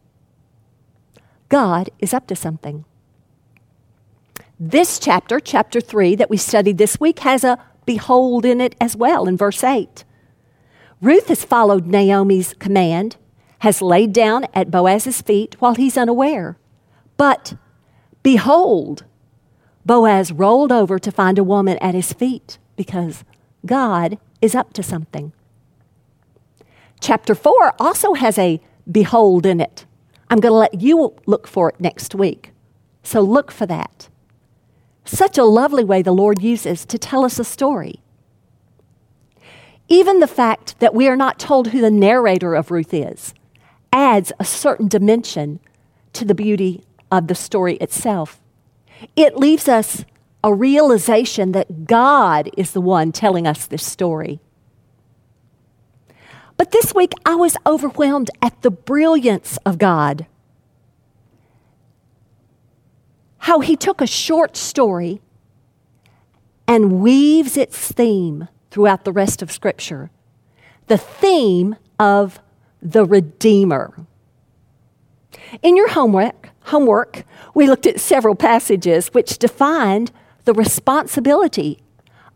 God 1.48 1.90
is 1.98 2.12
up 2.12 2.26
to 2.28 2.36
something. 2.36 2.84
This 4.58 4.98
chapter, 4.98 5.40
chapter 5.40 5.80
3, 5.80 6.14
that 6.16 6.30
we 6.30 6.36
studied 6.36 6.78
this 6.78 7.00
week, 7.00 7.20
has 7.20 7.44
a 7.44 7.58
behold 7.86 8.44
in 8.44 8.60
it 8.60 8.74
as 8.80 8.96
well 8.96 9.26
in 9.26 9.36
verse 9.36 9.64
8. 9.64 10.04
Ruth 11.00 11.28
has 11.28 11.44
followed 11.44 11.86
Naomi's 11.86 12.54
command, 12.54 13.16
has 13.60 13.82
laid 13.82 14.12
down 14.12 14.46
at 14.54 14.70
Boaz's 14.70 15.20
feet 15.22 15.56
while 15.60 15.74
he's 15.74 15.96
unaware. 15.96 16.56
But 17.16 17.54
behold, 18.22 19.04
Boaz 19.84 20.32
rolled 20.32 20.72
over 20.72 20.98
to 20.98 21.12
find 21.12 21.38
a 21.38 21.44
woman 21.44 21.76
at 21.78 21.94
his 21.94 22.12
feet 22.12 22.58
because 22.76 23.24
God 23.66 24.18
is 24.40 24.54
up 24.54 24.72
to 24.74 24.82
something. 24.82 25.32
Chapter 27.06 27.34
4 27.34 27.74
also 27.78 28.14
has 28.14 28.38
a 28.38 28.62
behold 28.90 29.44
in 29.44 29.60
it. 29.60 29.84
I'm 30.30 30.40
going 30.40 30.52
to 30.52 30.56
let 30.56 30.80
you 30.80 31.14
look 31.26 31.46
for 31.46 31.68
it 31.68 31.78
next 31.78 32.14
week. 32.14 32.52
So 33.02 33.20
look 33.20 33.50
for 33.50 33.66
that. 33.66 34.08
Such 35.04 35.36
a 35.36 35.44
lovely 35.44 35.84
way 35.84 36.00
the 36.00 36.14
Lord 36.14 36.40
uses 36.40 36.86
to 36.86 36.96
tell 36.96 37.22
us 37.22 37.38
a 37.38 37.44
story. 37.44 38.00
Even 39.86 40.20
the 40.20 40.26
fact 40.26 40.80
that 40.80 40.94
we 40.94 41.06
are 41.06 41.14
not 41.14 41.38
told 41.38 41.68
who 41.68 41.82
the 41.82 41.90
narrator 41.90 42.54
of 42.54 42.70
Ruth 42.70 42.94
is 42.94 43.34
adds 43.92 44.32
a 44.40 44.44
certain 44.46 44.88
dimension 44.88 45.60
to 46.14 46.24
the 46.24 46.34
beauty 46.34 46.84
of 47.12 47.26
the 47.26 47.34
story 47.34 47.74
itself. 47.82 48.40
It 49.14 49.36
leaves 49.36 49.68
us 49.68 50.06
a 50.42 50.54
realization 50.54 51.52
that 51.52 51.84
God 51.84 52.48
is 52.56 52.70
the 52.70 52.80
one 52.80 53.12
telling 53.12 53.46
us 53.46 53.66
this 53.66 53.84
story. 53.84 54.40
But 56.64 56.70
this 56.70 56.94
week, 56.94 57.12
I 57.26 57.34
was 57.34 57.58
overwhelmed 57.66 58.30
at 58.40 58.62
the 58.62 58.70
brilliance 58.70 59.58
of 59.66 59.76
God. 59.76 60.24
How 63.36 63.60
He 63.60 63.76
took 63.76 64.00
a 64.00 64.06
short 64.06 64.56
story 64.56 65.20
and 66.66 67.02
weaves 67.02 67.58
its 67.58 67.92
theme 67.92 68.48
throughout 68.70 69.04
the 69.04 69.12
rest 69.12 69.42
of 69.42 69.52
Scripture 69.52 70.10
the 70.86 70.96
theme 70.96 71.76
of 71.98 72.40
the 72.80 73.04
Redeemer. 73.04 74.06
In 75.60 75.76
your 75.76 75.90
homework, 75.90 76.48
homework, 76.62 77.24
we 77.54 77.66
looked 77.66 77.84
at 77.84 78.00
several 78.00 78.34
passages 78.34 79.08
which 79.08 79.36
defined 79.36 80.12
the 80.46 80.54
responsibility 80.54 81.80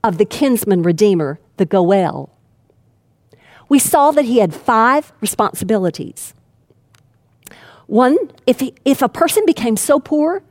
of 0.04 0.18
the 0.18 0.26
kinsman 0.26 0.82
redeemer, 0.82 1.40
the 1.56 1.64
Goel 1.64 2.28
we 3.68 3.78
saw 3.78 4.10
that 4.12 4.24
he 4.24 4.38
had 4.38 4.54
five 4.54 5.12
responsibilities. 5.20 6.34
One, 7.86 8.16
if, 8.46 8.60
he, 8.60 8.74
if 8.84 9.02
a 9.02 9.08
person 9.08 9.44
became 9.46 9.76
so 9.76 9.98
poor 9.98 10.42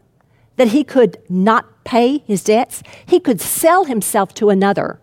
that 0.56 0.70
he 0.70 0.84
could 0.84 1.18
not 1.30 1.84
pay 1.84 2.20
his 2.20 2.44
debts, 2.44 2.82
he 3.06 3.20
could 3.20 3.40
sell 3.40 3.86
himself 3.86 4.34
to 4.36 4.50
another. 4.50 5.00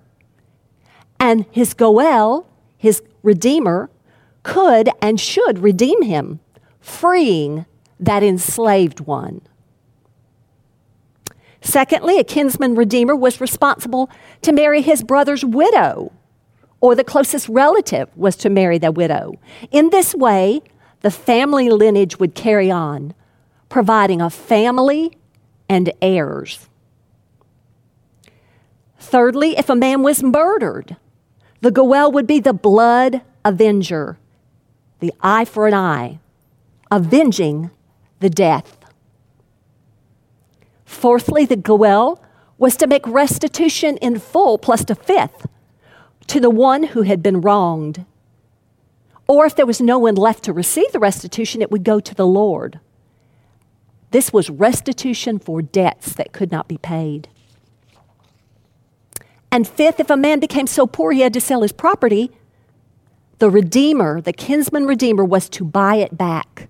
And 1.19 1.47
his 1.51 1.75
Goel, 1.75 2.47
his 2.77 3.03
Redeemer, 3.23 3.89
could 4.43 4.91
and 5.01 5.19
should 5.19 5.61
redeem 5.61 6.03
him, 6.03 6.41
freeing 6.81 7.67
that 7.99 8.23
enslaved 8.23 9.01
one. 9.01 9.41
Secondly, 11.63 12.19
a 12.19 12.25
kinsman 12.25 12.75
redeemer 12.75 13.17
was 13.17 13.41
responsible 13.41 14.11
to 14.43 14.53
marry 14.53 14.83
his 14.83 15.03
brother's 15.03 15.45
widow 15.45 16.13
or 16.85 16.95
the 16.95 17.03
closest 17.03 17.49
relative 17.49 18.11
was 18.15 18.37
to 18.37 18.51
marry 18.51 18.77
the 18.77 18.93
widow. 18.93 19.33
In 19.71 19.89
this 19.89 20.15
way, 20.15 20.61
the 21.01 21.11
family 21.11 21.71
lineage 21.71 22.19
would 22.19 22.35
carry 22.35 22.71
on, 22.71 23.15
providing 23.71 24.21
a 24.21 24.29
family 24.29 25.17
and 25.67 25.91
heirs. 26.03 26.69
Thirdly, 28.99 29.57
if 29.57 29.71
a 29.71 29.75
man 29.75 30.03
was 30.03 30.23
murdered, 30.23 30.99
the 31.63 31.71
Goel 31.71 32.13
would 32.13 32.27
be 32.27 32.39
the 32.39 32.53
blood 32.53 33.23
avenger, 33.47 34.19
the 35.01 35.15
eye 35.23 35.47
for 35.47 35.67
an 35.67 35.73
eye, 35.73 36.19
avenging 36.91 37.71
the 38.21 38.29
death. 38.29 38.77
Fourthly, 40.85 41.47
the 41.47 41.57
Goel 41.57 42.23
was 42.59 42.77
to 42.77 42.87
make 42.87 43.07
restitution 43.07 43.97
in 44.03 44.19
full 44.19 44.59
plus 44.59 44.85
a 44.91 44.95
fifth 44.95 45.47
to 46.27 46.41
the 46.41 46.51
one 46.51 46.85
who 46.85 47.03
had 47.03 47.23
been 47.23 47.41
wronged. 47.41 48.05
Or 49.27 49.47
if 49.47 49.57
there 49.57 49.67
was 49.67 49.81
no 49.81 49.99
one 49.99 50.15
left 50.15 50.45
to 50.45 50.53
receive 50.53 50.93
the 50.93 50.99
restitution, 50.99 51.63
it 51.63 51.71
would 51.71 51.85
go 51.85 52.01
to 52.01 52.15
the 52.15 52.27
Lord. 52.27 52.81
This 54.11 54.33
was 54.33 54.51
restitution 54.51 55.39
for 55.39 55.63
debts 55.63 56.13
that 56.15 56.33
could 56.33 56.53
not 56.53 56.69
be 56.69 56.79
paid. 56.79 57.29
And 59.51 59.67
fifth, 59.67 60.01
if 60.01 60.11
a 60.11 60.17
man 60.17 60.41
became 60.41 60.67
so 60.67 60.87
poor 60.87 61.13
he 61.13 61.21
had 61.21 61.33
to 61.35 61.41
sell 61.41 61.63
his 61.63 61.73
property, 61.73 62.31
the 63.39 63.51
Redeemer, 63.51 64.21
the 64.21 64.33
kinsman 64.33 64.87
Redeemer, 64.87 65.25
was 65.25 65.49
to 65.51 65.65
buy 65.65 65.97
it 65.97 66.17
back, 66.17 66.69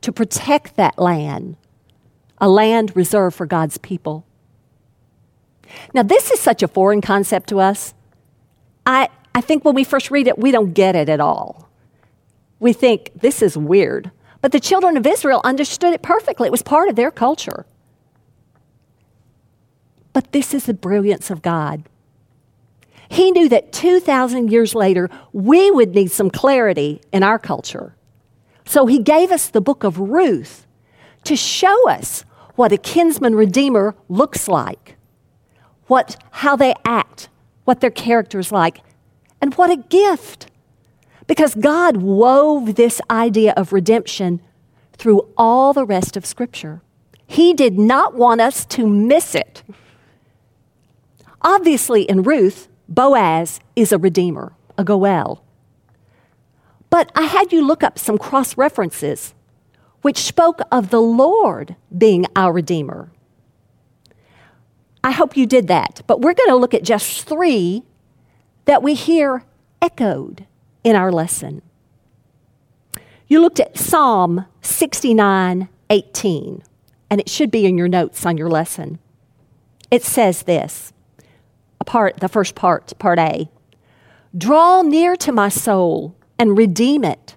to 0.00 0.12
protect 0.12 0.76
that 0.76 0.98
land, 0.98 1.56
a 2.38 2.48
land 2.48 2.94
reserved 2.94 3.36
for 3.36 3.46
God's 3.46 3.78
people. 3.78 4.24
Now, 5.92 6.02
this 6.02 6.30
is 6.30 6.40
such 6.40 6.62
a 6.62 6.68
foreign 6.68 7.00
concept 7.00 7.48
to 7.50 7.60
us. 7.60 7.94
I, 8.88 9.10
I 9.34 9.42
think 9.42 9.66
when 9.66 9.74
we 9.74 9.84
first 9.84 10.10
read 10.10 10.26
it, 10.26 10.38
we 10.38 10.50
don't 10.50 10.72
get 10.72 10.96
it 10.96 11.10
at 11.10 11.20
all. 11.20 11.68
We 12.58 12.72
think, 12.72 13.10
this 13.14 13.42
is 13.42 13.56
weird. 13.56 14.10
But 14.40 14.50
the 14.52 14.58
children 14.58 14.96
of 14.96 15.06
Israel 15.06 15.42
understood 15.44 15.92
it 15.92 16.00
perfectly, 16.00 16.48
it 16.48 16.50
was 16.50 16.62
part 16.62 16.88
of 16.88 16.96
their 16.96 17.10
culture. 17.10 17.66
But 20.14 20.32
this 20.32 20.54
is 20.54 20.64
the 20.64 20.74
brilliance 20.74 21.30
of 21.30 21.42
God. 21.42 21.84
He 23.10 23.30
knew 23.30 23.48
that 23.50 23.72
2,000 23.72 24.50
years 24.50 24.74
later, 24.74 25.10
we 25.32 25.70
would 25.70 25.94
need 25.94 26.10
some 26.10 26.30
clarity 26.30 27.02
in 27.12 27.22
our 27.22 27.38
culture. 27.38 27.94
So 28.64 28.86
he 28.86 28.98
gave 28.98 29.30
us 29.30 29.48
the 29.48 29.60
book 29.60 29.84
of 29.84 29.98
Ruth 29.98 30.66
to 31.24 31.36
show 31.36 31.88
us 31.90 32.24
what 32.54 32.72
a 32.72 32.78
kinsman 32.78 33.34
redeemer 33.34 33.94
looks 34.08 34.48
like, 34.48 34.96
what, 35.88 36.16
how 36.30 36.56
they 36.56 36.74
act, 36.86 37.28
what 37.68 37.82
their 37.82 37.90
character 37.90 38.38
is 38.38 38.50
like, 38.50 38.80
and 39.42 39.52
what 39.56 39.68
a 39.70 39.76
gift. 39.76 40.46
Because 41.26 41.54
God 41.54 41.98
wove 41.98 42.76
this 42.76 42.98
idea 43.10 43.52
of 43.58 43.74
redemption 43.74 44.40
through 44.94 45.28
all 45.36 45.74
the 45.74 45.84
rest 45.84 46.16
of 46.16 46.24
Scripture. 46.24 46.80
He 47.26 47.52
did 47.52 47.78
not 47.78 48.14
want 48.14 48.40
us 48.40 48.64
to 48.64 48.88
miss 48.88 49.34
it. 49.34 49.62
Obviously, 51.42 52.04
in 52.04 52.22
Ruth, 52.22 52.68
Boaz 52.88 53.60
is 53.76 53.92
a 53.92 53.98
redeemer, 53.98 54.54
a 54.78 54.82
Goel. 54.82 55.44
But 56.88 57.12
I 57.14 57.24
had 57.24 57.52
you 57.52 57.62
look 57.66 57.82
up 57.82 57.98
some 57.98 58.16
cross 58.16 58.56
references 58.56 59.34
which 60.00 60.16
spoke 60.16 60.62
of 60.72 60.88
the 60.88 61.02
Lord 61.02 61.76
being 61.94 62.24
our 62.34 62.50
Redeemer. 62.50 63.10
I 65.02 65.12
hope 65.12 65.36
you 65.36 65.46
did 65.46 65.68
that, 65.68 66.02
but 66.06 66.20
we're 66.20 66.34
going 66.34 66.50
to 66.50 66.56
look 66.56 66.74
at 66.74 66.82
just 66.82 67.24
three 67.24 67.84
that 68.64 68.82
we 68.82 68.94
hear 68.94 69.44
echoed 69.80 70.46
in 70.84 70.96
our 70.96 71.12
lesson. 71.12 71.62
You 73.26 73.40
looked 73.40 73.60
at 73.60 73.78
Psalm 73.78 74.46
69 74.62 75.68
18, 75.90 76.62
and 77.10 77.20
it 77.20 77.28
should 77.28 77.50
be 77.50 77.64
in 77.64 77.78
your 77.78 77.88
notes 77.88 78.26
on 78.26 78.36
your 78.36 78.50
lesson. 78.50 78.98
It 79.90 80.02
says 80.02 80.42
this 80.42 80.92
part, 81.86 82.18
the 82.18 82.28
first 82.28 82.54
part, 82.54 82.92
part 82.98 83.18
A 83.18 83.48
Draw 84.36 84.82
near 84.82 85.16
to 85.16 85.32
my 85.32 85.48
soul 85.48 86.14
and 86.38 86.56
redeem 86.56 87.02
it. 87.02 87.34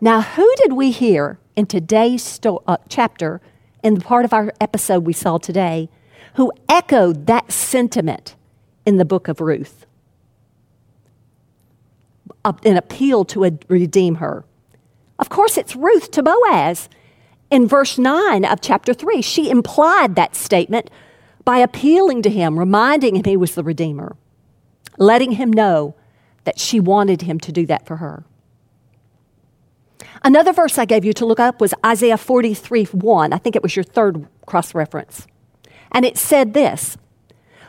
Now, 0.00 0.22
who 0.22 0.50
did 0.56 0.72
we 0.72 0.90
hear 0.90 1.38
in 1.54 1.66
today's 1.66 2.22
sto- 2.22 2.62
uh, 2.66 2.78
chapter, 2.88 3.42
in 3.84 3.94
the 3.94 4.00
part 4.00 4.24
of 4.24 4.32
our 4.32 4.52
episode 4.60 5.06
we 5.06 5.12
saw 5.12 5.38
today, 5.38 5.88
who 6.34 6.50
echoed 6.68 7.26
that 7.26 7.52
sentiment 7.52 8.34
in 8.84 8.96
the 8.96 9.04
book 9.04 9.28
of 9.28 9.40
Ruth? 9.40 9.86
An 12.44 12.76
appeal 12.76 13.24
to 13.26 13.58
redeem 13.68 14.16
her. 14.16 14.44
Of 15.18 15.28
course, 15.28 15.56
it's 15.56 15.76
Ruth 15.76 16.10
to 16.12 16.22
Boaz. 16.22 16.88
In 17.50 17.68
verse 17.68 17.98
9 17.98 18.44
of 18.44 18.60
chapter 18.60 18.92
3, 18.92 19.22
she 19.22 19.48
implied 19.50 20.16
that 20.16 20.34
statement 20.34 20.90
by 21.44 21.58
appealing 21.58 22.22
to 22.22 22.30
him, 22.30 22.58
reminding 22.58 23.16
him 23.16 23.24
he 23.24 23.36
was 23.36 23.54
the 23.54 23.62
Redeemer, 23.62 24.16
letting 24.98 25.32
him 25.32 25.52
know 25.52 25.94
that 26.44 26.58
she 26.58 26.80
wanted 26.80 27.22
him 27.22 27.38
to 27.40 27.52
do 27.52 27.66
that 27.66 27.86
for 27.86 27.96
her. 27.96 28.24
Another 30.22 30.52
verse 30.52 30.78
I 30.78 30.84
gave 30.84 31.04
you 31.04 31.12
to 31.14 31.26
look 31.26 31.40
up 31.40 31.60
was 31.60 31.74
Isaiah 31.84 32.16
43 32.16 32.84
1. 32.86 33.32
I 33.32 33.38
think 33.38 33.56
it 33.56 33.62
was 33.62 33.76
your 33.76 33.84
third 33.84 34.26
cross 34.46 34.74
reference. 34.74 35.26
And 35.92 36.04
it 36.04 36.16
said 36.16 36.54
this 36.54 36.96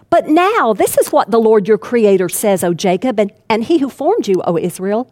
But 0.09 0.27
now, 0.27 0.73
this 0.73 0.97
is 0.97 1.11
what 1.11 1.31
the 1.31 1.39
Lord 1.39 1.67
your 1.67 1.77
Creator 1.77 2.29
says, 2.29 2.63
O 2.63 2.73
Jacob, 2.73 3.19
and, 3.19 3.31
and 3.49 3.65
he 3.65 3.79
who 3.79 3.89
formed 3.89 4.27
you, 4.27 4.41
O 4.45 4.57
Israel. 4.57 5.11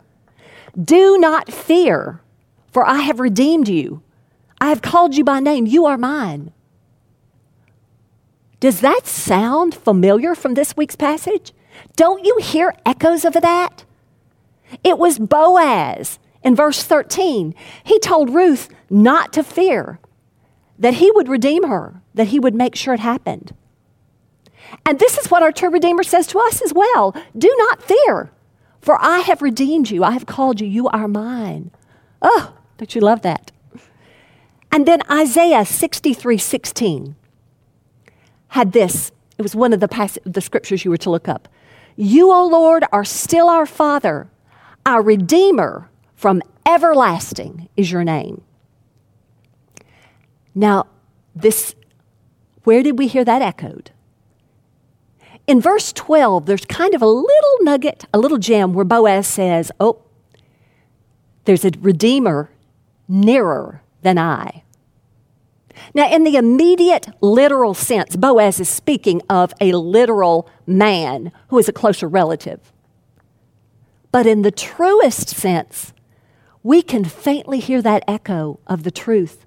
Do 0.81 1.17
not 1.19 1.51
fear, 1.51 2.21
for 2.71 2.87
I 2.87 2.99
have 3.01 3.19
redeemed 3.19 3.67
you. 3.67 4.01
I 4.59 4.69
have 4.69 4.81
called 4.81 5.15
you 5.15 5.23
by 5.23 5.39
name. 5.39 5.67
You 5.67 5.85
are 5.85 5.97
mine. 5.97 6.51
Does 8.59 8.79
that 8.79 9.05
sound 9.05 9.75
familiar 9.75 10.33
from 10.35 10.53
this 10.53 10.77
week's 10.77 10.95
passage? 10.95 11.53
Don't 11.97 12.25
you 12.25 12.37
hear 12.41 12.73
echoes 12.85 13.25
of 13.25 13.33
that? 13.33 13.83
It 14.83 14.97
was 14.97 15.19
Boaz 15.19 16.17
in 16.43 16.55
verse 16.55 16.83
13. 16.83 17.55
He 17.83 17.99
told 17.99 18.33
Ruth 18.33 18.69
not 18.89 19.33
to 19.33 19.43
fear, 19.43 19.99
that 20.77 20.95
he 20.95 21.11
would 21.11 21.29
redeem 21.29 21.67
her, 21.67 22.01
that 22.13 22.27
he 22.27 22.39
would 22.39 22.55
make 22.55 22.75
sure 22.75 22.93
it 22.93 22.99
happened. 22.99 23.55
And 24.85 24.99
this 24.99 25.17
is 25.17 25.29
what 25.29 25.43
our 25.43 25.51
true 25.51 25.69
Redeemer 25.69 26.03
says 26.03 26.27
to 26.27 26.39
us 26.39 26.61
as 26.61 26.73
well 26.73 27.15
Do 27.37 27.53
not 27.57 27.83
fear, 27.83 28.31
for 28.81 28.97
I 29.01 29.19
have 29.19 29.41
redeemed 29.41 29.89
you. 29.89 30.03
I 30.03 30.11
have 30.11 30.25
called 30.25 30.59
you. 30.59 30.67
You 30.67 30.87
are 30.89 31.07
mine. 31.07 31.71
Oh, 32.21 32.55
don't 32.77 32.93
you 32.95 33.01
love 33.01 33.21
that? 33.21 33.51
And 34.71 34.87
then 34.87 35.01
Isaiah 35.09 35.65
63 35.65 36.37
16 36.37 37.15
had 38.49 38.71
this. 38.71 39.11
It 39.37 39.41
was 39.41 39.55
one 39.55 39.73
of 39.73 39.79
the, 39.79 39.87
pass- 39.87 40.19
the 40.25 40.41
scriptures 40.41 40.85
you 40.85 40.91
were 40.91 40.97
to 40.97 41.09
look 41.09 41.27
up. 41.27 41.47
You, 41.95 42.31
O 42.31 42.47
Lord, 42.47 42.83
are 42.91 43.05
still 43.05 43.49
our 43.49 43.65
Father, 43.65 44.27
our 44.85 45.01
Redeemer 45.01 45.89
from 46.23 46.41
everlasting 46.65 47.67
is 47.75 47.91
your 47.91 48.05
name. 48.05 48.41
Now, 50.55 50.87
this, 51.35 51.75
where 52.63 52.81
did 52.81 52.97
we 52.97 53.07
hear 53.07 53.25
that 53.25 53.41
echoed? 53.41 53.91
In 55.47 55.59
verse 55.59 55.91
12, 55.91 56.45
there's 56.45 56.63
kind 56.63 56.95
of 56.95 57.01
a 57.01 57.07
little 57.07 57.57
nugget, 57.59 58.05
a 58.13 58.19
little 58.19 58.37
gem 58.37 58.73
where 58.73 58.85
Boaz 58.85 59.27
says, 59.27 59.69
Oh, 59.81 60.01
there's 61.43 61.65
a 61.65 61.71
Redeemer 61.81 62.49
nearer 63.09 63.81
than 64.01 64.17
I. 64.17 64.63
Now, 65.93 66.09
in 66.09 66.23
the 66.23 66.37
immediate 66.37 67.09
literal 67.19 67.73
sense, 67.73 68.15
Boaz 68.15 68.61
is 68.61 68.69
speaking 68.69 69.21
of 69.29 69.53
a 69.59 69.73
literal 69.73 70.49
man 70.65 71.33
who 71.49 71.59
is 71.59 71.67
a 71.67 71.73
closer 71.73 72.07
relative. 72.07 72.71
But 74.13 74.25
in 74.25 74.43
the 74.43 74.51
truest 74.51 75.27
sense, 75.27 75.91
we 76.63 76.81
can 76.81 77.03
faintly 77.03 77.59
hear 77.59 77.81
that 77.81 78.03
echo 78.07 78.59
of 78.65 78.83
the 78.83 78.91
truth 78.91 79.45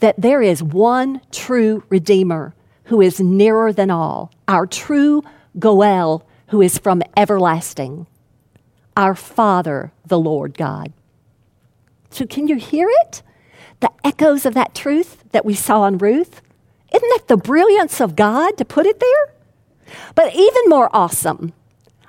that 0.00 0.20
there 0.20 0.42
is 0.42 0.62
one 0.62 1.20
true 1.30 1.82
Redeemer 1.88 2.54
who 2.84 3.00
is 3.00 3.20
nearer 3.20 3.72
than 3.72 3.90
all, 3.90 4.30
our 4.46 4.66
true 4.66 5.22
Goel 5.58 6.26
who 6.48 6.60
is 6.60 6.78
from 6.78 7.02
everlasting, 7.16 8.06
our 8.96 9.14
Father, 9.14 9.92
the 10.06 10.18
Lord 10.18 10.58
God. 10.58 10.92
So, 12.10 12.26
can 12.26 12.48
you 12.48 12.56
hear 12.56 12.88
it? 12.90 13.22
the 13.84 13.90
echoes 14.02 14.46
of 14.46 14.54
that 14.54 14.74
truth 14.74 15.22
that 15.32 15.44
we 15.44 15.54
saw 15.54 15.84
in 15.84 15.98
Ruth? 15.98 16.40
Isn't 16.94 17.12
that 17.16 17.28
the 17.28 17.36
brilliance 17.36 18.00
of 18.00 18.16
God 18.16 18.56
to 18.56 18.64
put 18.64 18.86
it 18.86 18.98
there? 18.98 19.94
But 20.14 20.34
even 20.34 20.62
more 20.68 20.88
awesome, 20.90 21.52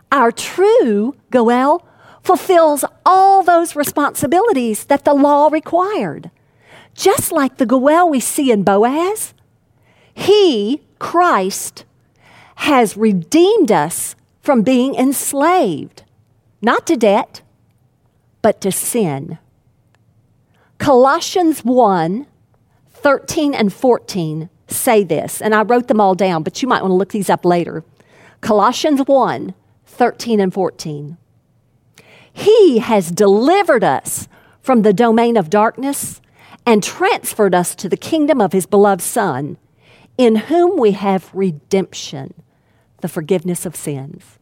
our 0.10 0.32
true 0.32 1.16
Goel 1.32 1.85
fulfills 2.26 2.84
all 3.06 3.44
those 3.44 3.76
responsibilities 3.76 4.86
that 4.86 5.06
the 5.06 5.14
law 5.14 5.48
required. 5.48 6.32
Just 6.96 7.32
like 7.32 7.58
the 7.58 7.68
Goel 7.68 8.10
we 8.10 8.20
see 8.20 8.50
in 8.52 8.64
Boaz, 8.64 9.36
he, 10.14 10.82
Christ, 10.98 11.86
has 12.56 12.98
redeemed 12.98 13.72
us 13.72 14.16
from 14.42 14.64
being 14.64 14.96
enslaved, 14.96 16.04
not 16.62 16.88
to 16.88 16.96
debt, 16.96 17.42
but 18.42 18.60
to 18.62 18.72
sin. 18.72 19.38
Colossians 20.80 21.64
1 21.64 22.26
13 22.92 23.54
and 23.54 23.72
14 23.72 24.50
say 24.68 25.04
this, 25.04 25.40
and 25.40 25.54
I 25.54 25.62
wrote 25.62 25.88
them 25.88 26.02
all 26.02 26.16
down, 26.16 26.42
but 26.42 26.64
you 26.64 26.68
might 26.68 26.82
want 26.82 26.92
to 26.92 26.96
look 26.96 27.10
these 27.10 27.30
up 27.30 27.46
later. 27.46 27.84
Colossians 28.42 29.02
1 29.06 29.54
13 29.86 30.40
and 30.40 30.52
14. 30.52 31.18
He 32.36 32.80
has 32.80 33.12
delivered 33.12 33.84
us 33.84 34.28
from 34.62 34.82
the 34.82 34.94
domain 34.94 35.38
of 35.38 35.50
darkness 35.50 36.22
and 36.66 36.84
transferred 36.84 37.56
us 37.56 37.74
to 37.76 37.90
the 37.90 37.98
kingdom 37.98 38.42
of 38.42 38.52
his 38.52 38.66
beloved 38.66 39.02
Son, 39.02 39.58
in 40.18 40.36
whom 40.36 40.78
we 40.78 40.92
have 40.92 41.34
redemption, 41.34 42.34
the 43.02 43.08
forgiveness 43.08 43.66
of 43.66 43.76
sins. 43.76 44.38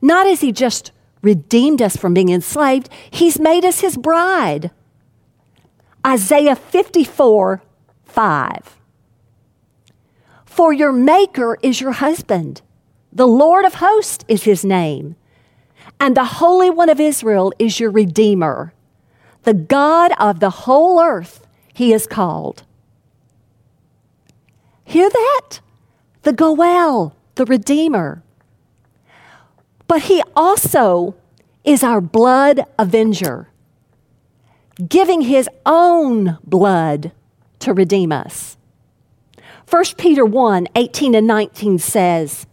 Not 0.00 0.26
as 0.26 0.40
he 0.40 0.52
just 0.52 0.92
redeemed 1.22 1.82
us 1.82 1.96
from 1.96 2.14
being 2.14 2.28
enslaved, 2.28 2.88
He's 3.10 3.38
made 3.38 3.64
us 3.64 3.80
His 3.80 3.96
bride. 3.96 4.70
Isaiah 6.06 6.56
54 6.56 7.62
5. 8.04 8.76
For 10.44 10.72
your 10.72 10.92
Maker 10.92 11.58
is 11.62 11.80
your 11.80 11.92
husband, 11.92 12.62
the 13.12 13.26
Lord 13.26 13.64
of 13.64 13.74
hosts 13.74 14.24
is 14.28 14.44
His 14.44 14.64
name, 14.64 15.16
and 16.00 16.16
the 16.16 16.24
Holy 16.24 16.70
One 16.70 16.88
of 16.88 17.00
Israel 17.00 17.52
is 17.58 17.80
your 17.80 17.90
Redeemer. 17.90 18.72
The 19.44 19.54
God 19.54 20.12
of 20.18 20.40
the 20.40 20.50
whole 20.50 21.00
earth, 21.00 21.46
He 21.72 21.92
is 21.92 22.06
called. 22.06 22.64
Hear 24.84 25.10
that? 25.10 25.60
The 26.22 26.32
Goel, 26.32 27.14
the 27.34 27.44
Redeemer. 27.44 28.22
But 29.86 30.02
he 30.02 30.22
also 30.36 31.14
is 31.64 31.82
our 31.82 32.00
blood 32.00 32.60
avenger, 32.78 33.48
giving 34.86 35.22
his 35.22 35.48
own 35.66 36.38
blood 36.44 37.12
to 37.60 37.74
redeem 37.74 38.12
us. 38.12 38.56
1 39.68 39.84
Peter 39.96 40.24
1 40.24 40.68
18 40.74 41.14
and 41.14 41.26
19 41.26 41.78
says, 41.78 42.46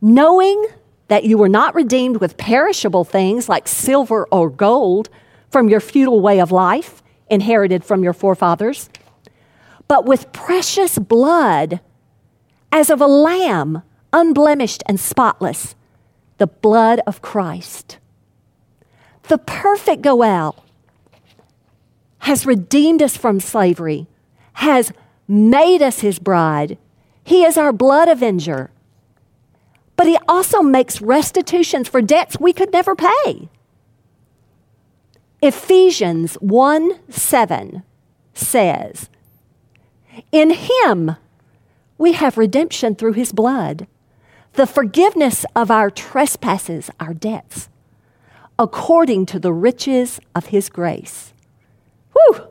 Knowing 0.00 0.66
that 1.12 1.24
you 1.24 1.36
were 1.36 1.46
not 1.46 1.74
redeemed 1.74 2.16
with 2.22 2.38
perishable 2.38 3.04
things 3.04 3.46
like 3.46 3.68
silver 3.68 4.26
or 4.32 4.48
gold 4.48 5.10
from 5.50 5.68
your 5.68 5.78
futile 5.78 6.22
way 6.22 6.40
of 6.40 6.50
life 6.50 7.02
inherited 7.28 7.84
from 7.84 8.02
your 8.02 8.14
forefathers, 8.14 8.88
but 9.88 10.06
with 10.06 10.32
precious 10.32 10.98
blood 10.98 11.80
as 12.72 12.88
of 12.88 13.02
a 13.02 13.06
lamb, 13.06 13.82
unblemished 14.14 14.82
and 14.86 14.98
spotless, 14.98 15.74
the 16.38 16.46
blood 16.46 17.02
of 17.06 17.20
Christ. 17.20 17.98
The 19.24 19.36
perfect 19.36 20.00
Goel 20.00 20.64
has 22.20 22.46
redeemed 22.46 23.02
us 23.02 23.18
from 23.18 23.38
slavery, 23.38 24.06
has 24.54 24.94
made 25.28 25.82
us 25.82 26.00
his 26.00 26.18
bride. 26.18 26.78
He 27.22 27.44
is 27.44 27.58
our 27.58 27.74
blood 27.74 28.08
avenger. 28.08 28.70
But 29.96 30.06
he 30.06 30.18
also 30.26 30.62
makes 30.62 31.00
restitutions 31.00 31.88
for 31.88 32.00
debts 32.00 32.40
we 32.40 32.52
could 32.52 32.72
never 32.72 32.94
pay. 32.94 33.48
Ephesians 35.42 36.34
1 36.34 37.00
7 37.08 37.82
says, 38.32 39.10
In 40.30 40.50
him 40.50 41.16
we 41.98 42.12
have 42.12 42.38
redemption 42.38 42.94
through 42.94 43.14
his 43.14 43.32
blood, 43.32 43.86
the 44.54 44.66
forgiveness 44.66 45.44
of 45.56 45.70
our 45.70 45.90
trespasses, 45.90 46.90
our 47.00 47.14
debts, 47.14 47.68
according 48.58 49.26
to 49.26 49.38
the 49.38 49.52
riches 49.52 50.20
of 50.34 50.46
his 50.46 50.68
grace. 50.68 51.32
Whew! 52.12 52.46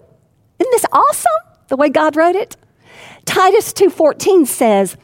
Isn't 0.59 0.71
this 0.71 0.85
awesome? 0.91 1.31
The 1.69 1.77
way 1.77 1.89
God 1.89 2.15
wrote 2.15 2.35
it? 2.35 2.57
Titus 3.25 3.71
2:14 3.71 4.45
says, 4.45 4.97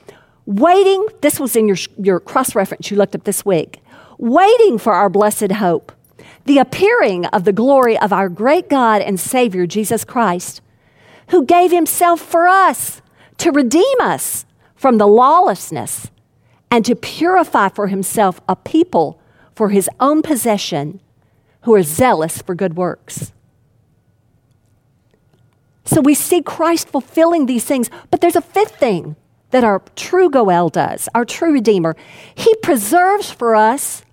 waiting, 0.48 1.06
this 1.22 1.40
was 1.40 1.56
in 1.56 1.68
your, 1.68 1.78
your 1.98 2.20
cross 2.20 2.56
reference 2.56 2.90
you 2.90 2.98
looked 2.98 3.14
up 3.14 3.26
this 3.26 3.46
week, 3.46 3.82
waiting 4.18 4.80
for 4.80 4.94
our 4.94 5.10
blessed 5.10 5.52
hope, 5.52 5.92
the 6.46 6.58
appearing 6.58 7.26
of 7.28 7.44
the 7.44 7.54
glory 7.54 8.00
of 8.00 8.12
our 8.12 8.30
great 8.30 8.70
God 8.70 9.02
and 9.02 9.20
Savior, 9.20 9.68
Jesus 9.68 10.04
Christ, 10.04 10.62
who 11.30 11.46
gave 11.46 11.72
himself 11.72 12.22
for 12.22 12.48
us 12.48 13.02
to 13.38 13.52
redeem 13.52 14.00
us 14.00 14.46
from 14.74 14.98
the 14.98 15.08
lawlessness 15.08 16.10
and 16.72 16.86
to 16.86 16.96
purify 16.96 17.68
for 17.68 17.88
himself 17.88 18.40
a 18.48 18.56
people 18.56 19.20
for 19.54 19.70
his 19.70 19.90
own 20.00 20.22
possession 20.22 21.02
who 21.62 21.76
are 21.76 21.84
zealous 21.84 22.42
for 22.42 22.56
good 22.56 22.78
works. 22.78 23.34
So 25.84 26.00
we 26.00 26.14
see 26.14 26.42
Christ 26.42 26.88
fulfilling 26.88 27.46
these 27.46 27.66
things, 27.66 27.90
but 28.10 28.22
there's 28.22 28.36
a 28.36 28.42
fifth 28.42 28.78
thing 28.78 29.18
that 29.52 29.64
our 29.64 29.82
true 29.96 30.30
Goel 30.30 30.70
does, 30.70 31.08
our 31.16 31.26
true 31.26 31.54
Redeemer. 31.54 31.96
He 32.36 32.54
preserves 32.58 33.32
for 33.32 33.56
us 33.56 34.04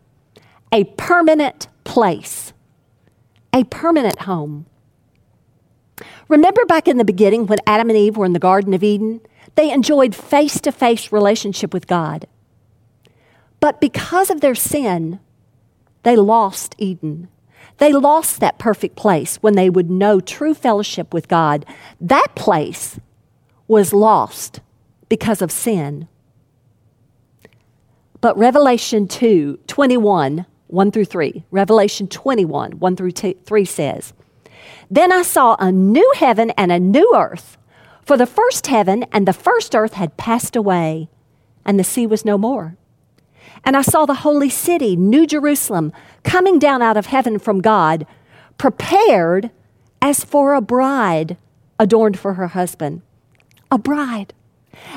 a 0.72 0.84
permanent 0.84 1.68
place, 1.84 2.52
a 3.52 3.64
permanent 3.64 4.20
home. 4.20 4.66
Remember 6.28 6.64
back 6.64 6.88
in 6.88 6.96
the 6.96 7.04
beginning 7.04 7.46
when 7.46 7.58
Adam 7.66 7.90
and 7.90 7.98
Eve 7.98 8.16
were 8.16 8.24
in 8.26 8.32
the 8.32 8.38
Garden 8.38 8.74
of 8.74 8.82
Eden? 8.82 9.20
They 9.54 9.70
enjoyed 9.70 10.14
face 10.14 10.60
to 10.60 10.72
face 10.72 11.12
relationship 11.12 11.72
with 11.72 11.86
God. 11.86 12.26
But 13.60 13.80
because 13.80 14.30
of 14.30 14.40
their 14.40 14.54
sin, 14.54 15.20
they 16.02 16.16
lost 16.16 16.74
Eden. 16.78 17.28
They 17.78 17.92
lost 17.92 18.40
that 18.40 18.58
perfect 18.58 18.96
place 18.96 19.36
when 19.36 19.54
they 19.54 19.70
would 19.70 19.90
know 19.90 20.20
true 20.20 20.54
fellowship 20.54 21.12
with 21.12 21.28
God. 21.28 21.64
That 22.00 22.34
place 22.34 22.98
was 23.66 23.92
lost 23.92 24.60
because 25.08 25.42
of 25.42 25.50
sin. 25.50 26.08
But 28.20 28.38
Revelation 28.38 29.06
2 29.06 29.58
21, 29.66 30.46
1 30.66 30.90
through 30.90 31.04
3, 31.04 31.44
Revelation 31.50 32.08
21, 32.08 32.72
1 32.72 32.96
through 32.96 33.10
3 33.10 33.64
says, 33.64 34.12
Then 34.90 35.12
I 35.12 35.22
saw 35.22 35.56
a 35.58 35.70
new 35.70 36.12
heaven 36.16 36.50
and 36.52 36.72
a 36.72 36.80
new 36.80 37.12
earth, 37.14 37.58
for 38.02 38.16
the 38.16 38.26
first 38.26 38.66
heaven 38.66 39.04
and 39.12 39.28
the 39.28 39.32
first 39.32 39.74
earth 39.74 39.94
had 39.94 40.16
passed 40.16 40.56
away, 40.56 41.08
and 41.64 41.78
the 41.78 41.84
sea 41.84 42.06
was 42.06 42.24
no 42.24 42.38
more. 42.38 42.76
And 43.62 43.76
I 43.76 43.82
saw 43.82 44.06
the 44.06 44.14
holy 44.14 44.50
city, 44.50 44.96
New 44.96 45.26
Jerusalem, 45.26 45.92
coming 46.22 46.58
down 46.58 46.82
out 46.82 46.96
of 46.96 47.06
heaven 47.06 47.38
from 47.38 47.60
God, 47.60 48.06
prepared 48.58 49.50
as 50.02 50.24
for 50.24 50.54
a 50.54 50.60
bride 50.60 51.36
adorned 51.78 52.18
for 52.18 52.34
her 52.34 52.48
husband. 52.48 53.02
A 53.70 53.78
bride. 53.78 54.34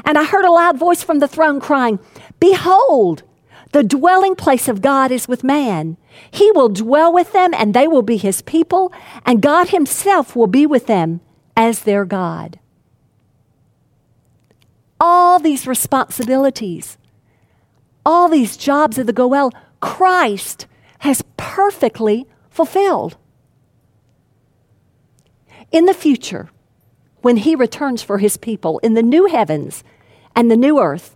And 0.06 0.18
I 0.18 0.24
heard 0.24 0.46
a 0.46 0.52
loud 0.52 0.78
voice 0.78 1.04
from 1.04 1.20
the 1.20 1.28
throne 1.28 1.60
crying, 1.60 2.00
Behold, 2.40 3.24
the 3.72 3.84
dwelling 3.84 4.36
place 4.36 4.68
of 4.68 4.82
God 4.82 5.12
is 5.12 5.28
with 5.28 5.44
man. 5.44 5.98
He 6.32 6.52
will 6.52 6.70
dwell 6.70 7.14
with 7.14 7.34
them, 7.34 7.54
and 7.54 7.74
they 7.74 7.88
will 7.88 8.02
be 8.02 8.18
his 8.18 8.42
people, 8.42 8.94
and 9.26 9.42
God 9.42 9.70
himself 9.70 10.36
will 10.36 10.48
be 10.48 10.66
with 10.66 10.88
them 10.88 11.22
as 11.56 11.82
their 11.82 12.06
God. 12.06 12.60
All 15.00 15.38
these 15.38 15.68
responsibilities, 15.68 16.98
all 18.06 18.30
these 18.30 18.58
jobs 18.58 18.98
of 18.98 19.06
the 19.06 19.14
Goel, 19.14 19.52
Christ 19.80 20.66
has 21.00 21.24
perfectly 21.36 22.26
fulfilled. 22.50 23.18
In 25.72 25.86
the 25.86 25.94
future, 25.94 26.50
when 27.22 27.38
he 27.38 27.56
returns 27.56 28.04
for 28.04 28.20
his 28.20 28.38
people 28.38 28.80
in 28.80 28.94
the 28.94 29.04
new 29.04 29.28
heavens 29.28 29.84
and 30.36 30.50
the 30.50 30.58
new 30.58 30.80
earth, 30.80 31.16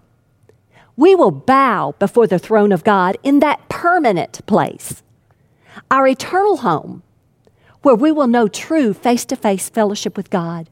we 0.95 1.15
will 1.15 1.31
bow 1.31 1.95
before 1.99 2.27
the 2.27 2.39
throne 2.39 2.71
of 2.71 2.83
God 2.83 3.17
in 3.23 3.39
that 3.39 3.69
permanent 3.69 4.45
place, 4.45 5.03
our 5.89 6.07
eternal 6.07 6.57
home, 6.57 7.03
where 7.81 7.95
we 7.95 8.11
will 8.11 8.27
know 8.27 8.47
true 8.47 8.93
face 8.93 9.25
to 9.25 9.35
face 9.35 9.69
fellowship 9.69 10.15
with 10.17 10.29
God. 10.29 10.69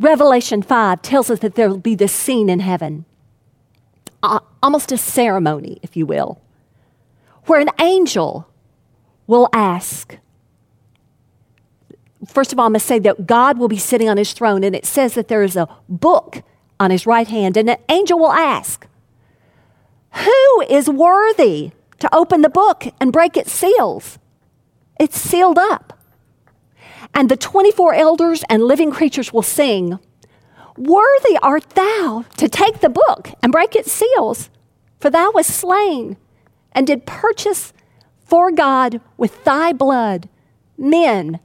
Revelation 0.00 0.62
5 0.62 1.00
tells 1.02 1.30
us 1.30 1.38
that 1.38 1.54
there 1.54 1.68
will 1.68 1.78
be 1.78 1.94
this 1.94 2.12
scene 2.12 2.48
in 2.48 2.60
heaven, 2.60 3.04
almost 4.62 4.92
a 4.92 4.96
ceremony, 4.96 5.78
if 5.82 5.96
you 5.96 6.04
will, 6.04 6.40
where 7.46 7.60
an 7.60 7.70
angel 7.80 8.48
will 9.26 9.48
ask, 9.52 10.18
first 12.26 12.52
of 12.52 12.58
all, 12.58 12.66
I 12.66 12.70
must 12.70 12.86
say 12.86 12.98
that 13.00 13.26
God 13.26 13.58
will 13.58 13.68
be 13.68 13.78
sitting 13.78 14.08
on 14.08 14.16
his 14.16 14.32
throne, 14.32 14.64
and 14.64 14.74
it 14.74 14.86
says 14.86 15.14
that 15.14 15.28
there 15.28 15.42
is 15.42 15.56
a 15.56 15.68
book 15.88 16.42
on 16.78 16.90
his 16.90 17.06
right 17.06 17.28
hand, 17.28 17.56
and 17.56 17.68
an 17.68 17.78
angel 17.88 18.18
will 18.18 18.32
ask, 18.32 18.86
Who 20.14 20.60
is 20.68 20.88
worthy 20.88 21.72
to 21.98 22.14
open 22.14 22.42
the 22.42 22.48
book 22.48 22.84
and 23.00 23.12
break 23.12 23.36
its 23.36 23.52
seals? 23.52 24.18
It's 24.98 25.20
sealed 25.20 25.58
up. 25.58 25.98
And 27.14 27.28
the 27.28 27.36
24 27.36 27.94
elders 27.94 28.44
and 28.48 28.64
living 28.64 28.90
creatures 28.90 29.32
will 29.32 29.42
sing, 29.42 29.98
Worthy 30.76 31.38
art 31.42 31.68
thou 31.70 32.24
to 32.38 32.48
take 32.48 32.80
the 32.80 32.88
book 32.88 33.30
and 33.42 33.52
break 33.52 33.76
its 33.76 33.92
seals, 33.92 34.48
for 34.98 35.10
thou 35.10 35.30
wast 35.32 35.50
slain 35.50 36.16
and 36.72 36.86
did 36.86 37.06
purchase 37.06 37.72
for 38.24 38.50
God 38.50 39.00
with 39.18 39.44
thy 39.44 39.72
blood 39.72 40.28
men 40.78 41.38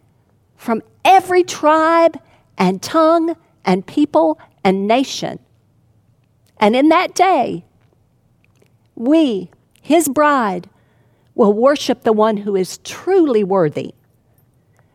from 0.57 0.81
every 1.05 1.43
tribe 1.43 2.19
and 2.57 2.81
tongue 2.81 3.35
and 3.63 3.85
people 3.85 4.39
and 4.63 4.87
nation. 4.87 5.39
And 6.59 6.75
in 6.75 6.89
that 6.89 7.15
day, 7.15 7.63
we, 8.95 9.51
his 9.81 10.09
bride, 10.09 10.69
will 11.35 11.53
worship 11.53 12.03
the 12.03 12.13
one 12.13 12.37
who 12.37 12.55
is 12.55 12.79
truly 12.79 13.43
worthy, 13.43 13.93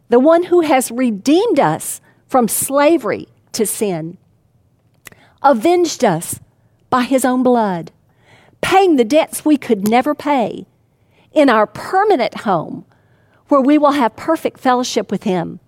the 0.08 0.18
one 0.18 0.44
who 0.44 0.60
has 0.60 0.90
redeemed 0.90 1.60
us 1.60 2.00
from 2.26 2.48
slavery 2.48 3.28
to 3.52 3.64
sin, 3.64 4.18
avenged 5.42 6.04
us 6.04 6.40
by 6.90 7.02
his 7.02 7.24
own 7.24 7.42
blood, 7.42 7.92
paying 8.60 8.96
the 8.96 9.04
debts 9.04 9.44
we 9.44 9.56
could 9.56 9.88
never 9.88 10.14
pay 10.14 10.66
in 11.32 11.48
our 11.48 11.66
permanent 11.66 12.38
home 12.38 12.84
where 13.52 13.60
we 13.60 13.76
will 13.76 13.92
have 13.92 14.16
perfect 14.16 14.58
fellowship 14.58 15.10
with 15.10 15.24
him 15.24 15.60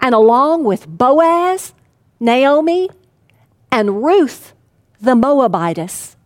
and 0.00 0.14
along 0.14 0.64
with 0.64 0.88
Boaz, 0.88 1.74
Naomi, 2.18 2.88
and 3.70 4.02
Ruth 4.02 4.54
the 4.98 5.14
Moabitess, 5.14 6.16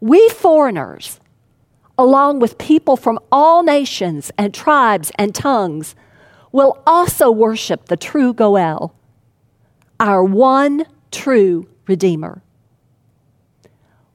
we 0.00 0.28
foreigners, 0.30 1.20
along 1.96 2.40
with 2.40 2.58
people 2.58 2.96
from 2.96 3.20
all 3.30 3.62
nations 3.62 4.32
and 4.36 4.52
tribes 4.52 5.12
and 5.16 5.32
tongues, 5.32 5.94
will 6.50 6.82
also 6.84 7.30
worship 7.30 7.84
the 7.84 7.96
true 7.96 8.34
Goel, 8.34 8.92
our 10.00 10.24
one 10.24 10.84
true 11.12 11.68
Redeemer. 11.86 12.42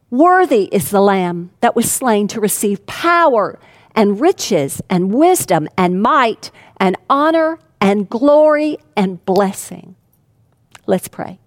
Worthy 0.10 0.68
is 0.74 0.90
the 0.90 1.00
Lamb 1.00 1.52
that 1.62 1.78
was 1.78 1.90
slain 1.90 2.28
to 2.28 2.42
receive 2.42 2.86
power 2.88 3.58
and 3.96 4.20
riches 4.20 4.82
and 4.90 5.14
wisdom 5.14 5.68
and 5.78 6.02
might 6.02 6.52
and 6.78 6.96
honor 7.10 7.60
and 7.80 8.10
glory 8.10 8.78
and 8.96 9.24
blessing. 9.26 9.96
Let's 10.86 11.08
pray. 11.08 11.40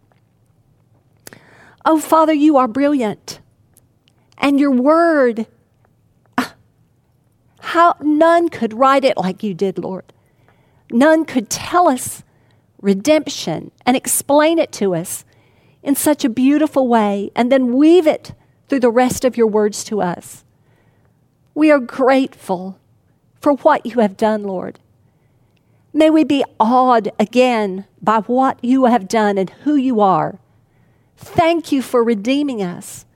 Oh, 1.85 1.99
Father, 2.01 2.33
you 2.33 2.57
are 2.57 2.69
brilliant. 2.69 3.41
And 4.37 4.61
your 4.61 4.71
word, 4.71 5.47
ah, 6.37 6.55
how 7.61 7.95
none 8.01 8.49
could 8.49 8.73
write 8.73 9.05
it 9.05 9.17
like 9.17 9.43
you 9.43 9.55
did, 9.55 9.79
Lord. 9.79 10.13
None 10.91 11.25
could 11.25 11.51
tell 11.51 11.89
us 11.89 12.23
redemption 12.81 13.71
and 13.85 13.97
explain 13.97 14.59
it 14.59 14.73
to 14.73 14.95
us 14.95 15.25
in 15.83 15.95
such 15.95 16.25
a 16.25 16.29
beautiful 16.29 16.89
way 16.89 17.31
and 17.35 17.51
then 17.51 17.73
weave 17.73 18.07
it 18.07 18.33
through 18.69 18.81
the 18.81 18.91
rest 18.91 19.25
of 19.25 19.37
your 19.37 19.47
words 19.47 19.85
to 19.85 20.01
us. 20.01 20.45
We 21.59 21.73
are 21.73 21.81
grateful 21.81 22.79
for 23.41 23.55
what 23.55 23.85
you 23.85 23.99
have 23.99 24.17
done, 24.17 24.45
Lord. 24.45 24.79
May 25.93 26.09
we 26.09 26.23
be 26.23 26.45
awed 26.61 27.11
again 27.19 27.85
by 28.01 28.21
what 28.21 28.63
you 28.63 28.85
have 28.85 29.09
done 29.09 29.37
and 29.37 29.51
who 29.51 29.75
you 29.75 30.01
are. 30.01 30.39
Thank 31.17 31.73
you 31.73 31.83
for 31.83 32.05
redeeming 32.05 32.63
us. 32.63 33.07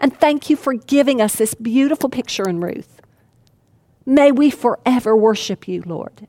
And 0.00 0.18
thank 0.18 0.48
you 0.48 0.56
for 0.56 0.72
giving 0.72 1.20
us 1.20 1.36
this 1.36 1.52
beautiful 1.52 2.08
picture 2.08 2.48
in 2.48 2.62
Ruth. 2.62 3.02
May 4.06 4.32
we 4.32 4.48
forever 4.48 5.14
worship 5.14 5.68
you, 5.68 5.82
Lord, 5.84 6.26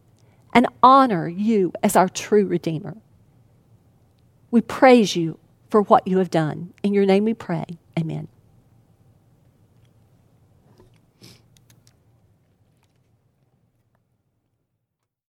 and 0.53 0.67
honor 0.83 1.29
you 1.29 1.71
as 1.81 1.95
our 1.95 2.10
true 2.10 2.45
Redeemer. 2.45 2.97
We 4.51 4.60
praise 4.60 5.15
you 5.15 5.39
for 5.69 5.81
what 5.81 6.10
you 6.10 6.17
have 6.17 6.29
done. 6.29 6.73
In 6.83 6.93
your 6.93 7.05
name 7.05 7.23
we 7.23 7.33
pray. 7.33 7.63
Amen. 7.97 8.27